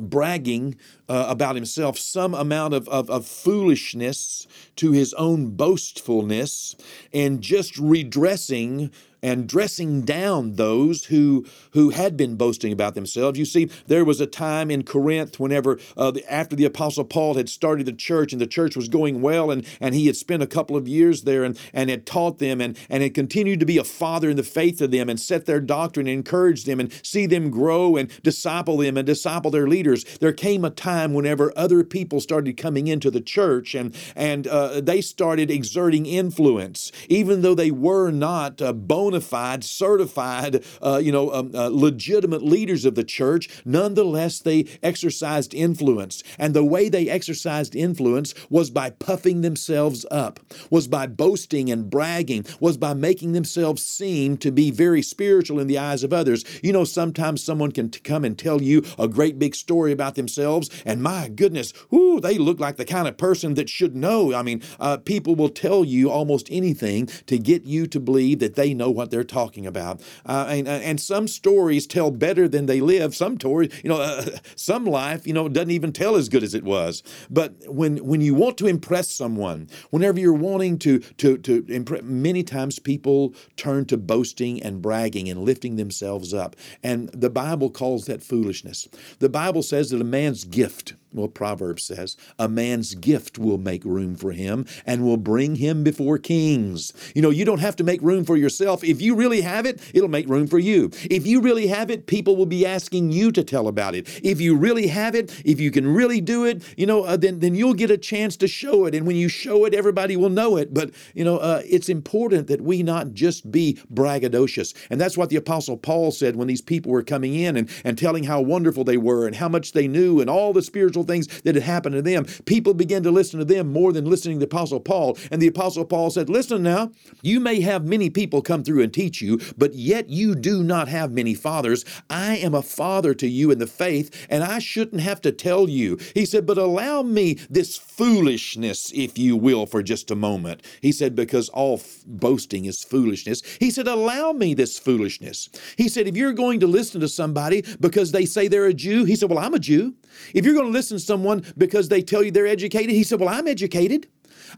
bragging 0.00 0.76
uh, 1.08 1.26
about 1.28 1.54
himself, 1.54 1.98
some 1.98 2.34
amount 2.34 2.74
of, 2.74 2.88
of, 2.88 3.10
of, 3.10 3.26
foolishness 3.26 4.46
to 4.76 4.92
his 4.92 5.14
own 5.14 5.50
boastfulness, 5.50 6.76
and 7.12 7.40
just 7.40 7.78
redressing 7.78 8.90
and 9.22 9.48
dressing 9.48 10.02
down 10.02 10.54
those 10.54 11.06
who 11.06 11.46
who 11.72 11.90
had 11.90 12.16
been 12.16 12.36
boasting 12.36 12.72
about 12.72 12.94
themselves. 12.94 13.38
You 13.38 13.44
see, 13.44 13.70
there 13.86 14.04
was 14.04 14.20
a 14.20 14.26
time 14.26 14.70
in 14.70 14.82
Corinth 14.82 15.38
whenever 15.40 15.78
uh, 15.96 16.12
after 16.28 16.56
the 16.56 16.64
apostle 16.64 17.04
Paul 17.04 17.34
had 17.34 17.48
started 17.48 17.86
the 17.86 17.92
church 17.92 18.32
and 18.32 18.40
the 18.40 18.46
church 18.46 18.76
was 18.76 18.88
going 18.88 19.20
well 19.20 19.50
and 19.50 19.66
and 19.80 19.94
he 19.94 20.06
had 20.06 20.16
spent 20.16 20.42
a 20.42 20.46
couple 20.46 20.76
of 20.76 20.88
years 20.88 21.22
there 21.22 21.44
and 21.44 21.58
and 21.72 21.90
had 21.90 22.06
taught 22.06 22.38
them 22.38 22.60
and 22.60 22.78
and 22.88 23.02
had 23.02 23.14
continued 23.14 23.60
to 23.60 23.66
be 23.66 23.78
a 23.78 23.84
father 23.84 24.30
in 24.30 24.36
the 24.36 24.42
faith 24.42 24.80
of 24.80 24.90
them 24.90 25.08
and 25.08 25.20
set 25.20 25.46
their 25.46 25.60
doctrine 25.60 26.06
and 26.06 26.14
encourage 26.14 26.64
them 26.64 26.80
and 26.80 26.92
see 27.02 27.26
them 27.26 27.50
grow 27.50 27.96
and 27.96 28.10
disciple 28.22 28.76
them 28.76 28.96
and 28.96 29.06
disciple 29.06 29.50
their 29.50 29.66
leaders. 29.68 30.04
There 30.18 30.32
came 30.32 30.64
a 30.64 30.70
time 30.70 31.14
whenever 31.14 31.52
other 31.56 31.84
people 31.84 32.20
started 32.20 32.56
coming 32.56 32.86
into 32.88 33.10
the 33.10 33.20
church 33.20 33.74
and 33.74 33.94
and 34.14 34.46
uh, 34.46 34.80
they 34.80 35.00
started 35.00 35.50
exerting 35.50 36.06
influence, 36.06 36.92
even 37.08 37.42
though 37.42 37.54
they 37.54 37.70
were 37.70 38.10
not 38.10 38.60
uh, 38.60 38.72
bona 39.08 39.20
fide, 39.22 39.64
certified, 39.64 40.62
uh, 40.82 41.00
you 41.02 41.10
know, 41.10 41.32
um, 41.32 41.50
uh, 41.54 41.68
legitimate 41.72 42.42
leaders 42.42 42.84
of 42.84 42.94
the 42.94 43.04
church. 43.04 43.48
Nonetheless, 43.64 44.40
they 44.40 44.66
exercised 44.82 45.54
influence, 45.54 46.22
and 46.38 46.52
the 46.52 46.64
way 46.64 46.90
they 46.90 47.08
exercised 47.08 47.74
influence 47.74 48.34
was 48.50 48.68
by 48.68 48.90
puffing 48.90 49.40
themselves 49.40 50.04
up, 50.10 50.40
was 50.70 50.88
by 50.88 51.06
boasting 51.06 51.70
and 51.70 51.88
bragging, 51.88 52.44
was 52.60 52.76
by 52.76 52.92
making 52.92 53.32
themselves 53.32 53.82
seem 53.82 54.36
to 54.36 54.50
be 54.50 54.70
very 54.70 55.00
spiritual 55.00 55.58
in 55.58 55.68
the 55.68 55.78
eyes 55.78 56.04
of 56.04 56.12
others. 56.12 56.44
You 56.62 56.74
know, 56.74 56.84
sometimes 56.84 57.42
someone 57.42 57.72
can 57.72 57.88
t- 57.88 58.00
come 58.00 58.26
and 58.26 58.38
tell 58.38 58.60
you 58.60 58.84
a 58.98 59.08
great 59.08 59.38
big 59.38 59.54
story 59.54 59.90
about 59.90 60.16
themselves, 60.16 60.68
and 60.84 61.02
my 61.02 61.28
goodness, 61.28 61.72
whoo, 61.90 62.20
they 62.20 62.36
look 62.36 62.60
like 62.60 62.76
the 62.76 62.84
kind 62.84 63.08
of 63.08 63.16
person 63.16 63.54
that 63.54 63.70
should 63.70 63.96
know. 63.96 64.34
I 64.34 64.42
mean, 64.42 64.62
uh, 64.78 64.98
people 64.98 65.34
will 65.34 65.48
tell 65.48 65.82
you 65.82 66.10
almost 66.10 66.46
anything 66.50 67.06
to 67.26 67.38
get 67.38 67.64
you 67.64 67.86
to 67.86 67.98
believe 67.98 68.40
that 68.40 68.58
they 68.58 68.74
know 68.74 68.90
what 68.98 69.10
they're 69.10 69.24
talking 69.24 69.66
about. 69.66 70.02
Uh, 70.26 70.46
and, 70.50 70.68
uh, 70.68 70.72
and 70.72 71.00
some 71.00 71.28
stories 71.28 71.86
tell 71.86 72.10
better 72.10 72.48
than 72.48 72.66
they 72.66 72.80
live. 72.80 73.14
Some 73.14 73.36
stories, 73.36 73.72
you 73.82 73.88
know, 73.88 74.00
uh, 74.00 74.26
some 74.56 74.84
life, 74.84 75.26
you 75.26 75.32
know, 75.32 75.48
doesn't 75.48 75.70
even 75.70 75.92
tell 75.92 76.16
as 76.16 76.28
good 76.28 76.42
as 76.42 76.52
it 76.52 76.64
was. 76.64 77.02
But 77.30 77.54
when 77.66 77.98
when 77.98 78.20
you 78.20 78.34
want 78.34 78.58
to 78.58 78.66
impress 78.66 79.08
someone, 79.08 79.68
whenever 79.90 80.18
you're 80.18 80.32
wanting 80.32 80.78
to 80.80 80.98
to 80.98 81.38
to 81.38 81.64
impress, 81.68 82.02
many 82.02 82.42
times 82.42 82.78
people 82.78 83.34
turn 83.56 83.84
to 83.86 83.96
boasting 83.96 84.60
and 84.60 84.82
bragging 84.82 85.28
and 85.28 85.44
lifting 85.44 85.76
themselves 85.76 86.34
up, 86.34 86.56
and 86.82 87.08
the 87.10 87.30
Bible 87.30 87.70
calls 87.70 88.06
that 88.06 88.22
foolishness. 88.22 88.88
The 89.20 89.28
Bible 89.28 89.62
says 89.62 89.90
that 89.90 90.00
a 90.00 90.04
man's 90.04 90.44
gift 90.44 90.94
well, 91.12 91.28
Proverbs 91.28 91.84
says, 91.84 92.16
a 92.38 92.48
man's 92.48 92.94
gift 92.94 93.38
will 93.38 93.58
make 93.58 93.84
room 93.84 94.14
for 94.14 94.32
him 94.32 94.66
and 94.84 95.04
will 95.04 95.16
bring 95.16 95.56
him 95.56 95.82
before 95.82 96.18
kings. 96.18 96.92
You 97.14 97.22
know, 97.22 97.30
you 97.30 97.44
don't 97.44 97.60
have 97.60 97.76
to 97.76 97.84
make 97.84 98.02
room 98.02 98.24
for 98.24 98.36
yourself. 98.36 98.84
If 98.84 99.00
you 99.00 99.14
really 99.14 99.40
have 99.40 99.64
it, 99.64 99.80
it'll 99.94 100.08
make 100.08 100.28
room 100.28 100.46
for 100.46 100.58
you. 100.58 100.90
If 101.10 101.26
you 101.26 101.40
really 101.40 101.68
have 101.68 101.90
it, 101.90 102.06
people 102.06 102.36
will 102.36 102.46
be 102.46 102.66
asking 102.66 103.10
you 103.10 103.32
to 103.32 103.42
tell 103.42 103.68
about 103.68 103.94
it. 103.94 104.06
If 104.22 104.40
you 104.40 104.56
really 104.56 104.88
have 104.88 105.14
it, 105.14 105.42
if 105.44 105.60
you 105.60 105.70
can 105.70 105.86
really 105.86 106.20
do 106.20 106.44
it, 106.44 106.62
you 106.76 106.86
know, 106.86 107.04
uh, 107.04 107.16
then, 107.16 107.40
then 107.40 107.54
you'll 107.54 107.74
get 107.74 107.90
a 107.90 107.98
chance 107.98 108.36
to 108.38 108.48
show 108.48 108.84
it. 108.84 108.94
And 108.94 109.06
when 109.06 109.16
you 109.16 109.28
show 109.28 109.64
it, 109.64 109.74
everybody 109.74 110.16
will 110.16 110.30
know 110.30 110.56
it. 110.56 110.74
But, 110.74 110.90
you 111.14 111.24
know, 111.24 111.38
uh, 111.38 111.62
it's 111.64 111.88
important 111.88 112.48
that 112.48 112.60
we 112.60 112.82
not 112.82 113.12
just 113.14 113.50
be 113.50 113.78
braggadocious. 113.92 114.74
And 114.90 115.00
that's 115.00 115.16
what 115.16 115.30
the 115.30 115.36
Apostle 115.36 115.78
Paul 115.78 116.10
said 116.10 116.36
when 116.36 116.48
these 116.48 116.60
people 116.60 116.92
were 116.92 117.02
coming 117.02 117.34
in 117.34 117.56
and, 117.56 117.70
and 117.84 117.96
telling 117.96 118.24
how 118.24 118.40
wonderful 118.42 118.84
they 118.84 118.98
were 118.98 119.26
and 119.26 119.36
how 119.36 119.48
much 119.48 119.72
they 119.72 119.88
knew 119.88 120.20
and 120.20 120.28
all 120.28 120.52
the 120.52 120.62
spiritual 120.62 120.97
spiritual 120.98 121.04
things 121.04 121.42
that 121.42 121.54
had 121.54 121.64
happened 121.64 121.94
to 121.94 122.02
them. 122.02 122.24
People 122.46 122.74
began 122.74 123.02
to 123.02 123.10
listen 123.10 123.38
to 123.38 123.44
them 123.44 123.72
more 123.72 123.92
than 123.92 124.04
listening 124.04 124.36
to 124.36 124.46
the 124.46 124.56
Apostle 124.56 124.80
Paul. 124.80 125.16
And 125.30 125.40
the 125.40 125.46
Apostle 125.48 125.84
Paul 125.84 126.10
said, 126.10 126.28
Listen 126.28 126.62
now, 126.62 126.90
you 127.22 127.40
may 127.40 127.60
have 127.60 127.84
many 127.84 128.10
people 128.10 128.42
come 128.42 128.64
through 128.64 128.82
and 128.82 128.92
teach 128.92 129.20
you, 129.22 129.40
but 129.56 129.74
yet 129.74 130.08
you 130.08 130.34
do 130.34 130.62
not 130.62 130.88
have 130.88 131.12
many 131.12 131.34
fathers. 131.34 131.84
I 132.10 132.36
am 132.36 132.54
a 132.54 132.62
father 132.62 133.14
to 133.14 133.28
you 133.28 133.50
in 133.50 133.58
the 133.58 133.66
faith, 133.66 134.26
and 134.28 134.42
I 134.42 134.58
shouldn't 134.58 135.02
have 135.02 135.20
to 135.22 135.32
tell 135.32 135.68
you. 135.68 135.98
He 136.14 136.24
said, 136.24 136.46
But 136.46 136.58
allow 136.58 137.02
me 137.02 137.34
this 137.50 137.76
foolishness, 137.76 138.92
if 138.94 139.18
you 139.18 139.36
will, 139.36 139.66
for 139.66 139.82
just 139.82 140.10
a 140.10 140.16
moment. 140.16 140.62
He 140.80 140.92
said, 140.92 141.14
Because 141.14 141.48
all 141.50 141.74
f- 141.74 142.04
boasting 142.06 142.64
is 142.64 142.84
foolishness. 142.84 143.42
He 143.60 143.70
said, 143.70 143.86
Allow 143.86 144.32
me 144.32 144.54
this 144.54 144.78
foolishness. 144.78 145.48
He 145.76 145.88
said, 145.88 146.06
If 146.06 146.16
you're 146.16 146.32
going 146.32 146.60
to 146.60 146.66
listen 146.66 147.00
to 147.00 147.08
somebody 147.08 147.64
because 147.80 148.12
they 148.12 148.24
say 148.24 148.48
they're 148.48 148.66
a 148.66 148.74
Jew, 148.74 149.04
he 149.04 149.16
said, 149.16 149.30
Well, 149.30 149.38
I'm 149.38 149.54
a 149.54 149.58
Jew. 149.58 149.94
If 150.34 150.44
you're 150.44 150.54
going 150.54 150.66
to 150.66 150.72
listen 150.72 150.87
to 150.88 150.98
someone 150.98 151.44
because 151.56 151.88
they 151.88 152.02
tell 152.02 152.22
you 152.22 152.30
they're 152.30 152.46
educated, 152.46 152.90
he 152.90 153.02
said, 153.02 153.20
Well, 153.20 153.28
I'm 153.28 153.48
educated. 153.48 154.08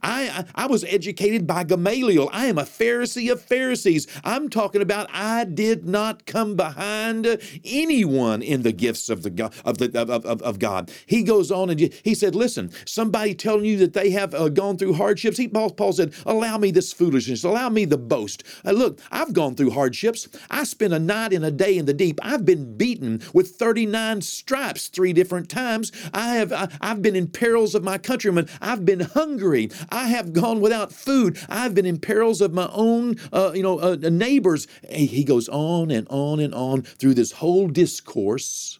I, 0.02 0.44
I 0.54 0.66
was 0.66 0.84
educated 0.84 1.46
by 1.46 1.64
Gamaliel. 1.64 2.28
I 2.32 2.46
am 2.46 2.58
a 2.58 2.64
Pharisee 2.64 3.30
of 3.32 3.40
Pharisees. 3.42 4.06
I'm 4.24 4.48
talking 4.48 4.82
about 4.82 5.08
I 5.12 5.44
did 5.44 5.86
not 5.86 6.26
come 6.26 6.56
behind 6.56 7.38
anyone 7.64 8.42
in 8.42 8.62
the 8.62 8.72
gifts 8.72 9.08
of 9.08 9.22
the 9.22 9.50
of 9.64 9.78
the 9.78 9.90
of, 10.00 10.24
of, 10.26 10.42
of 10.42 10.58
God. 10.58 10.90
He 11.06 11.22
goes 11.22 11.50
on 11.50 11.70
and 11.70 11.80
he 11.80 12.14
said, 12.14 12.34
"Listen, 12.34 12.70
somebody 12.86 13.34
telling 13.34 13.64
you 13.64 13.78
that 13.78 13.94
they 13.94 14.10
have 14.10 14.34
uh, 14.34 14.48
gone 14.48 14.78
through 14.78 14.94
hardships." 14.94 15.38
He 15.38 15.48
Paul, 15.48 15.70
Paul 15.70 15.92
said, 15.92 16.14
"Allow 16.26 16.58
me 16.58 16.70
this 16.70 16.92
foolishness. 16.92 17.44
Allow 17.44 17.70
me 17.70 17.84
the 17.84 17.98
boast. 17.98 18.44
Uh, 18.64 18.72
look, 18.72 19.00
I've 19.10 19.32
gone 19.32 19.54
through 19.56 19.70
hardships. 19.70 20.28
I 20.50 20.64
spent 20.64 20.92
a 20.94 20.98
night 21.00 21.32
and 21.32 21.44
a 21.44 21.50
day 21.50 21.78
in 21.78 21.86
the 21.86 21.94
deep. 21.94 22.20
I've 22.22 22.44
been 22.46 22.76
beaten 22.76 23.22
with 23.34 23.50
39 23.56 24.22
stripes 24.22 24.88
three 24.88 25.12
different 25.12 25.48
times. 25.48 25.92
I 26.14 26.36
have 26.36 26.52
I, 26.52 26.68
I've 26.80 27.02
been 27.02 27.16
in 27.16 27.28
perils 27.28 27.74
of 27.74 27.84
my 27.84 27.98
countrymen. 27.98 28.48
I've 28.60 28.84
been 28.84 29.00
hungry. 29.00 29.69
I 29.90 30.08
have 30.08 30.32
gone 30.32 30.60
without 30.60 30.92
food. 30.92 31.38
I've 31.48 31.74
been 31.74 31.86
in 31.86 31.98
perils 31.98 32.40
of 32.40 32.52
my 32.52 32.68
own, 32.72 33.16
uh, 33.32 33.52
you 33.54 33.62
know, 33.62 33.78
uh, 33.78 33.96
neighbors. 33.96 34.66
He 34.88 35.24
goes 35.24 35.48
on 35.48 35.90
and 35.90 36.06
on 36.10 36.40
and 36.40 36.54
on 36.54 36.82
through 36.82 37.14
this 37.14 37.32
whole 37.32 37.68
discourse 37.68 38.78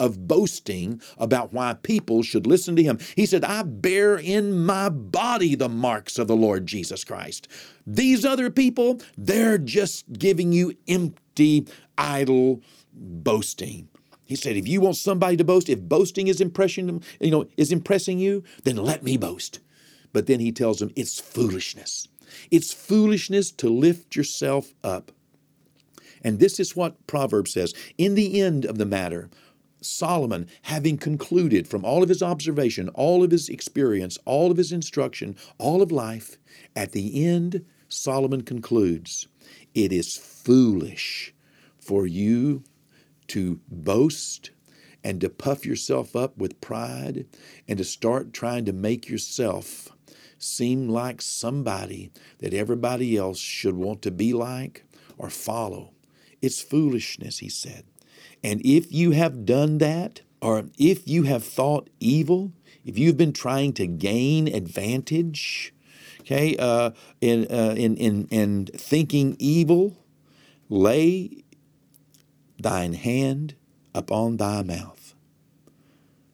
of 0.00 0.28
boasting 0.28 1.00
about 1.18 1.52
why 1.52 1.74
people 1.74 2.22
should 2.22 2.46
listen 2.46 2.76
to 2.76 2.82
him. 2.82 2.98
He 3.16 3.26
said, 3.26 3.44
I 3.44 3.62
bear 3.62 4.16
in 4.16 4.64
my 4.64 4.88
body 4.88 5.54
the 5.54 5.68
marks 5.68 6.18
of 6.18 6.28
the 6.28 6.36
Lord 6.36 6.66
Jesus 6.66 7.04
Christ. 7.04 7.48
These 7.86 8.24
other 8.24 8.50
people, 8.50 9.00
they're 9.16 9.58
just 9.58 10.12
giving 10.12 10.52
you 10.52 10.76
empty, 10.86 11.66
idle 11.96 12.62
boasting. 12.92 13.88
He 14.24 14.36
said, 14.36 14.56
if 14.56 14.68
you 14.68 14.80
want 14.80 14.96
somebody 14.96 15.36
to 15.38 15.44
boast, 15.44 15.68
if 15.68 15.80
boasting 15.80 16.28
is 16.28 16.40
impressing, 16.40 17.02
you 17.18 17.30
know, 17.30 17.46
is 17.56 17.72
impressing 17.72 18.18
you, 18.18 18.44
then 18.62 18.76
let 18.76 19.02
me 19.02 19.16
boast. 19.16 19.60
But 20.12 20.26
then 20.26 20.40
he 20.40 20.52
tells 20.52 20.78
them 20.78 20.92
it's 20.96 21.20
foolishness. 21.20 22.08
It's 22.50 22.72
foolishness 22.72 23.50
to 23.52 23.68
lift 23.68 24.16
yourself 24.16 24.74
up. 24.82 25.12
And 26.22 26.38
this 26.38 26.58
is 26.58 26.76
what 26.76 27.06
Proverbs 27.06 27.52
says. 27.52 27.74
In 27.96 28.14
the 28.14 28.40
end 28.40 28.64
of 28.64 28.78
the 28.78 28.86
matter, 28.86 29.30
Solomon, 29.80 30.48
having 30.62 30.98
concluded 30.98 31.68
from 31.68 31.84
all 31.84 32.02
of 32.02 32.08
his 32.08 32.22
observation, 32.22 32.88
all 32.90 33.22
of 33.22 33.30
his 33.30 33.48
experience, 33.48 34.18
all 34.24 34.50
of 34.50 34.56
his 34.56 34.72
instruction, 34.72 35.36
all 35.58 35.82
of 35.82 35.92
life, 35.92 36.36
at 36.74 36.92
the 36.92 37.24
end, 37.24 37.64
Solomon 37.88 38.42
concludes 38.42 39.28
it 39.74 39.92
is 39.92 40.16
foolish 40.16 41.32
for 41.78 42.06
you 42.06 42.64
to 43.28 43.60
boast 43.68 44.50
and 45.04 45.20
to 45.20 45.30
puff 45.30 45.64
yourself 45.64 46.16
up 46.16 46.36
with 46.36 46.60
pride 46.60 47.26
and 47.68 47.78
to 47.78 47.84
start 47.84 48.32
trying 48.32 48.64
to 48.64 48.72
make 48.72 49.08
yourself 49.08 49.90
seem 50.38 50.88
like 50.88 51.20
somebody 51.20 52.10
that 52.38 52.54
everybody 52.54 53.16
else 53.16 53.38
should 53.38 53.76
want 53.76 54.02
to 54.02 54.10
be 54.10 54.32
like 54.32 54.84
or 55.16 55.30
follow. 55.30 55.92
It's 56.40 56.62
foolishness, 56.62 57.38
he 57.38 57.48
said. 57.48 57.84
And 58.42 58.60
if 58.64 58.92
you 58.92 59.10
have 59.12 59.44
done 59.44 59.78
that, 59.78 60.22
or 60.40 60.66
if 60.78 61.08
you 61.08 61.24
have 61.24 61.44
thought 61.44 61.90
evil, 61.98 62.52
if 62.84 62.96
you've 62.96 63.16
been 63.16 63.32
trying 63.32 63.72
to 63.74 63.86
gain 63.86 64.46
advantage, 64.48 65.74
okay, 66.20 66.56
uh, 66.56 66.92
in, 67.20 67.46
uh, 67.50 67.74
in, 67.76 67.96
in, 67.96 68.28
in 68.30 68.66
thinking 68.66 69.36
evil, 69.38 69.96
lay 70.68 71.44
thine 72.58 72.92
hand 72.92 73.54
upon 73.94 74.36
thy 74.36 74.62
mouth. 74.62 75.14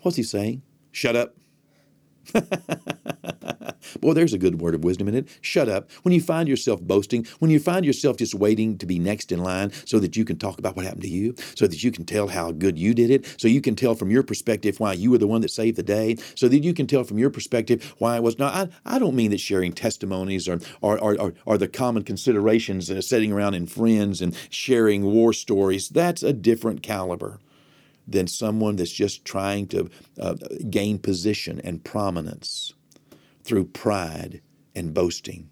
What's 0.02 0.16
he 0.18 0.22
saying? 0.22 0.62
Shut 0.92 1.16
up. 1.16 1.34
Boy, 4.00 4.12
there's 4.12 4.32
a 4.32 4.38
good 4.38 4.60
word 4.60 4.74
of 4.74 4.84
wisdom 4.84 5.08
in 5.08 5.14
it. 5.14 5.28
Shut 5.40 5.68
up. 5.68 5.90
When 6.02 6.12
you 6.12 6.20
find 6.20 6.48
yourself 6.48 6.80
boasting, 6.82 7.26
when 7.38 7.50
you 7.50 7.58
find 7.58 7.84
yourself 7.84 8.16
just 8.16 8.34
waiting 8.34 8.78
to 8.78 8.86
be 8.86 8.98
next 8.98 9.32
in 9.32 9.42
line 9.42 9.72
so 9.84 9.98
that 9.98 10.16
you 10.16 10.24
can 10.24 10.38
talk 10.38 10.58
about 10.58 10.76
what 10.76 10.84
happened 10.84 11.02
to 11.02 11.08
you, 11.08 11.34
so 11.54 11.66
that 11.66 11.82
you 11.82 11.90
can 11.90 12.04
tell 12.04 12.28
how 12.28 12.52
good 12.52 12.78
you 12.78 12.94
did 12.94 13.10
it, 13.10 13.34
so 13.38 13.48
you 13.48 13.60
can 13.60 13.76
tell 13.76 13.94
from 13.94 14.10
your 14.10 14.22
perspective 14.22 14.80
why 14.80 14.92
you 14.92 15.10
were 15.10 15.18
the 15.18 15.26
one 15.26 15.40
that 15.40 15.50
saved 15.50 15.76
the 15.76 15.82
day, 15.82 16.16
so 16.34 16.48
that 16.48 16.58
you 16.58 16.74
can 16.74 16.86
tell 16.86 17.04
from 17.04 17.18
your 17.18 17.30
perspective 17.30 17.94
why 17.98 18.16
it 18.16 18.22
was 18.22 18.38
not. 18.38 18.54
I, 18.54 18.96
I 18.96 18.98
don't 18.98 19.14
mean 19.14 19.30
that 19.30 19.40
sharing 19.40 19.72
testimonies 19.72 20.48
or, 20.48 20.58
or, 20.80 20.98
or, 20.98 21.34
or, 21.44 21.58
the 21.58 21.68
common 21.68 22.02
considerations 22.02 22.90
of 22.90 23.04
sitting 23.04 23.32
around 23.32 23.54
in 23.54 23.66
friends 23.66 24.20
and 24.20 24.36
sharing 24.50 25.04
war 25.04 25.32
stories. 25.32 25.88
That's 25.88 26.22
a 26.22 26.32
different 26.32 26.82
caliber 26.82 27.38
than 28.06 28.26
someone 28.26 28.76
that's 28.76 28.92
just 28.92 29.24
trying 29.24 29.66
to 29.68 29.88
uh, 30.20 30.34
gain 30.68 30.98
position 30.98 31.60
and 31.64 31.82
prominence 31.84 32.74
through 33.44 33.66
pride 33.66 34.40
and 34.74 34.94
boasting 34.94 35.50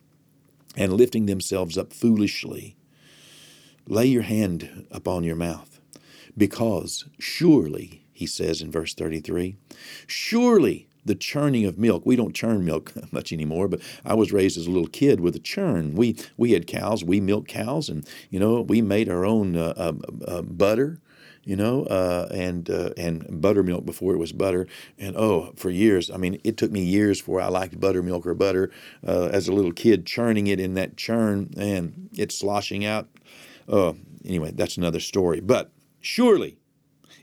and 0.77 0.93
lifting 0.93 1.27
themselves 1.27 1.77
up 1.77 1.93
foolishly. 1.93 2.77
Lay 3.87 4.07
your 4.07 4.23
hand 4.23 4.87
upon 4.91 5.25
your 5.25 5.37
mouth, 5.37 5.81
because 6.37 7.05
surely, 7.19 8.05
he 8.13 8.27
says 8.27 8.63
in 8.63 8.71
verse 8.71 8.95
33, 8.95 9.57
surely 10.07 10.89
the 11.05 11.15
churning 11.15 11.67
of 11.67 11.79
milk. 11.79 12.07
We 12.07 12.17
don't 12.17 12.35
churn 12.35 12.65
milk 12.65 12.93
much 13.13 13.33
anymore, 13.33 13.69
but 13.69 13.81
I 14.05 14.15
was 14.15 14.33
raised 14.33 14.57
as 14.57 14.67
a 14.67 14.71
little 14.71 14.89
kid 14.89 15.21
with 15.21 15.35
a 15.35 15.41
churn. 15.41 15.95
We 15.95 16.17
we 16.37 16.53
had 16.53 16.67
cows, 16.67 17.05
we 17.05 17.21
milked 17.21 17.49
cows, 17.49 17.89
and 17.89 18.09
you 18.31 18.39
know 18.39 18.61
we 18.61 18.81
made 18.83 19.09
our 19.09 19.25
own 19.25 19.57
uh, 19.57 19.75
uh, 19.77 19.93
uh, 20.27 20.43
butter 20.43 21.01
you 21.45 21.57
know, 21.57 21.85
uh, 21.85 22.29
and 22.33 22.71
uh, 22.71 22.91
and 22.97 23.41
buttermilk 23.41 23.85
before 23.85 24.15
it 24.15 24.19
was 24.19 24.33
butter. 24.33 24.67
And 24.99 25.17
oh, 25.17 25.53
for 25.57 25.71
years, 25.71 26.11
I 26.11 26.17
mean, 26.17 26.41
it 26.45 26.57
took 26.57 26.71
me 26.71 26.83
years 26.83 27.21
before 27.21 27.41
I 27.41 27.49
liked 27.49 27.81
buttermilk 27.81 28.27
or 28.27 28.35
butter. 28.35 28.71
Uh, 29.07 29.29
as 29.33 29.49
a 29.49 29.53
little 29.53 29.73
kid, 29.73 30.07
churning 30.07 30.47
it 30.47 30.61
in 30.61 30.75
that 30.75 30.97
churn 30.97 31.53
and 31.57 32.11
it 32.17 32.31
sloshing 32.31 32.85
out. 32.85 33.09
Uh, 33.69 33.95
anyway, 34.25 34.53
that's 34.53 34.77
another 34.77 35.01
story. 35.01 35.41
But 35.41 35.73
surely, 36.01 36.59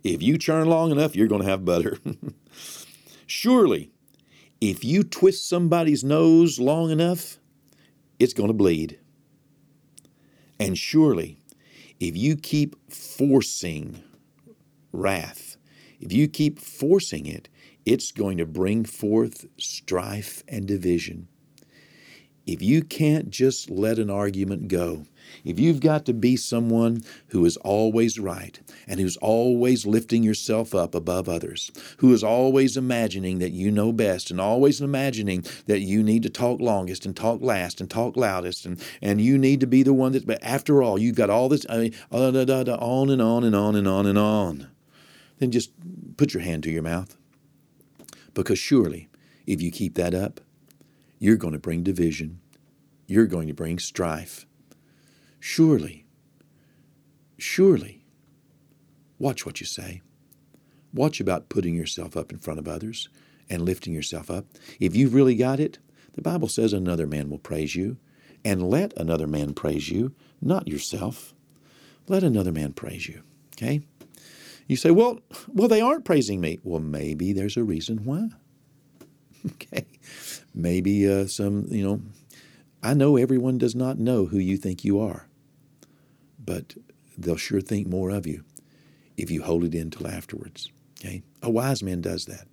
if 0.04 0.22
you 0.22 0.38
churn 0.38 0.68
long 0.68 0.92
enough, 0.92 1.16
you're 1.16 1.28
going 1.28 1.42
to 1.42 1.48
have 1.50 1.64
butter. 1.66 1.98
surely, 3.26 3.92
if 4.60 4.84
you 4.84 5.04
twist 5.04 5.48
somebody's 5.48 6.04
nose 6.04 6.60
long 6.60 6.92
enough, 6.92 7.38
it's 8.20 8.34
going 8.34 8.50
to 8.50 8.54
bleed. 8.54 9.00
And 10.60 10.78
surely, 10.78 11.42
if 12.02 12.18
you 12.18 12.36
keep 12.36 12.76
forcing 12.92 14.04
wrath. 14.92 15.58
If 16.00 16.14
you 16.14 16.28
keep 16.28 16.60
forcing 16.60 17.26
it, 17.26 17.50
it's 17.86 18.12
going 18.12 18.38
to 18.38 18.46
bring 18.46 18.86
forth 18.86 19.46
strife 19.58 20.44
and 20.48 20.68
division. 20.68 21.28
If 22.46 22.62
you 22.64 22.84
can't 22.84 23.30
just 23.30 23.70
let 23.70 24.00
an 24.00 24.10
argument 24.10 24.70
go, 24.70 25.06
if 25.46 25.60
you've 25.60 25.82
got 25.82 26.06
to 26.06 26.14
be 26.14 26.36
someone 26.36 27.04
who 27.28 27.46
is 27.46 27.58
always 27.58 28.20
right 28.20 28.60
and 28.88 29.00
who's 29.00 29.18
always 29.18 29.86
lifting 29.86 30.24
yourself 30.24 30.74
up 30.74 30.96
above 30.96 31.30
others, 31.30 31.70
who 31.98 32.12
is 32.12 32.24
always 32.24 32.76
imagining 32.76 33.38
that 33.38 33.52
you 33.52 33.70
know 33.70 33.92
best 33.92 34.32
and 34.32 34.42
always 34.42 34.82
imagining 34.82 35.46
that 35.68 35.82
you 35.82 36.02
need 36.02 36.24
to 36.24 36.30
talk 36.30 36.60
longest 36.60 37.06
and 37.06 37.16
talk 37.16 37.42
last 37.42 37.80
and 37.80 37.90
talk 37.90 38.18
loudest 38.18 38.66
and, 38.66 38.84
and 39.02 39.22
you 39.22 39.38
need 39.38 39.60
to 39.60 39.68
be 39.68 39.84
the 39.84 39.94
one 39.94 40.14
that, 40.14 40.26
but 40.26 40.44
after 40.44 40.82
all, 40.82 40.98
you've 40.98 41.16
got 41.16 41.30
all 41.30 41.50
this, 41.50 41.66
I 41.70 41.78
mean, 41.78 41.96
uh, 42.12 42.30
on 42.80 43.10
and 43.10 43.22
on 43.22 43.44
and 43.44 43.56
on 43.56 43.76
and 43.76 43.88
on 43.88 44.06
and 44.08 44.18
on 44.18 44.68
then 45.40 45.52
just 45.52 45.72
put 46.18 46.34
your 46.34 46.44
hand 46.44 46.64
to 46.64 46.72
your 46.72 46.84
mouth. 46.84 47.18
Because 48.34 48.60
surely, 48.60 49.10
if 49.48 49.62
you 49.62 49.72
keep 49.72 49.96
that 49.96 50.14
up, 50.14 50.42
you're 51.18 51.38
going 51.38 51.54
to 51.54 51.60
bring 51.60 51.84
division. 51.84 52.40
You're 53.08 53.26
going 53.26 53.48
to 53.48 53.54
bring 53.54 53.80
strife. 53.80 54.46
Surely, 55.40 56.06
surely, 57.38 58.06
watch 59.18 59.46
what 59.46 59.60
you 59.60 59.66
say. 59.66 60.02
Watch 60.94 61.20
about 61.20 61.50
putting 61.50 61.76
yourself 61.76 62.18
up 62.18 62.32
in 62.32 62.40
front 62.40 62.60
of 62.60 62.68
others 62.68 63.10
and 63.50 63.64
lifting 63.64 63.94
yourself 63.94 64.30
up. 64.30 64.46
If 64.80 64.96
you've 64.96 65.14
really 65.14 65.36
got 65.36 65.60
it, 65.60 65.80
the 66.14 66.22
Bible 66.22 66.48
says 66.48 66.74
another 66.74 67.08
man 67.08 67.30
will 67.30 67.40
praise 67.40 67.76
you. 67.76 67.98
And 68.46 68.70
let 68.70 68.96
another 68.98 69.28
man 69.28 69.54
praise 69.54 69.90
you, 69.90 70.14
not 70.42 70.68
yourself. 70.68 71.34
Let 72.08 72.24
another 72.24 72.52
man 72.52 72.74
praise 72.74 73.08
you. 73.08 73.24
Okay? 73.56 73.82
You 74.70 74.76
say, 74.76 74.92
well, 74.92 75.20
well, 75.48 75.68
they 75.68 75.82
aren't 75.82 76.06
praising 76.06 76.40
me. 76.40 76.60
Well, 76.64 76.80
maybe 76.80 77.34
there's 77.34 77.58
a 77.58 77.64
reason 77.64 78.06
why. 78.06 78.30
okay. 79.54 79.88
Maybe 80.54 81.12
uh, 81.12 81.26
some, 81.26 81.66
you 81.72 81.84
know, 81.84 82.02
I 82.84 82.94
know 82.94 83.18
everyone 83.18 83.58
does 83.58 83.74
not 83.74 83.98
know 83.98 84.28
who 84.28 84.38
you 84.38 84.58
think 84.58 84.86
you 84.86 85.00
are, 85.00 85.28
but 86.46 86.76
they'll 87.18 87.36
sure 87.36 87.62
think 87.62 87.88
more 87.88 88.12
of 88.12 88.28
you 88.28 88.44
if 89.18 89.32
you 89.32 89.42
hold 89.42 89.64
it 89.64 89.74
in 89.74 89.90
till 89.90 90.08
afterwards. 90.08 90.72
Okay? 91.00 91.24
A 91.42 91.50
wise 91.50 91.82
man 91.82 92.02
does 92.02 92.26
that. 92.26 92.48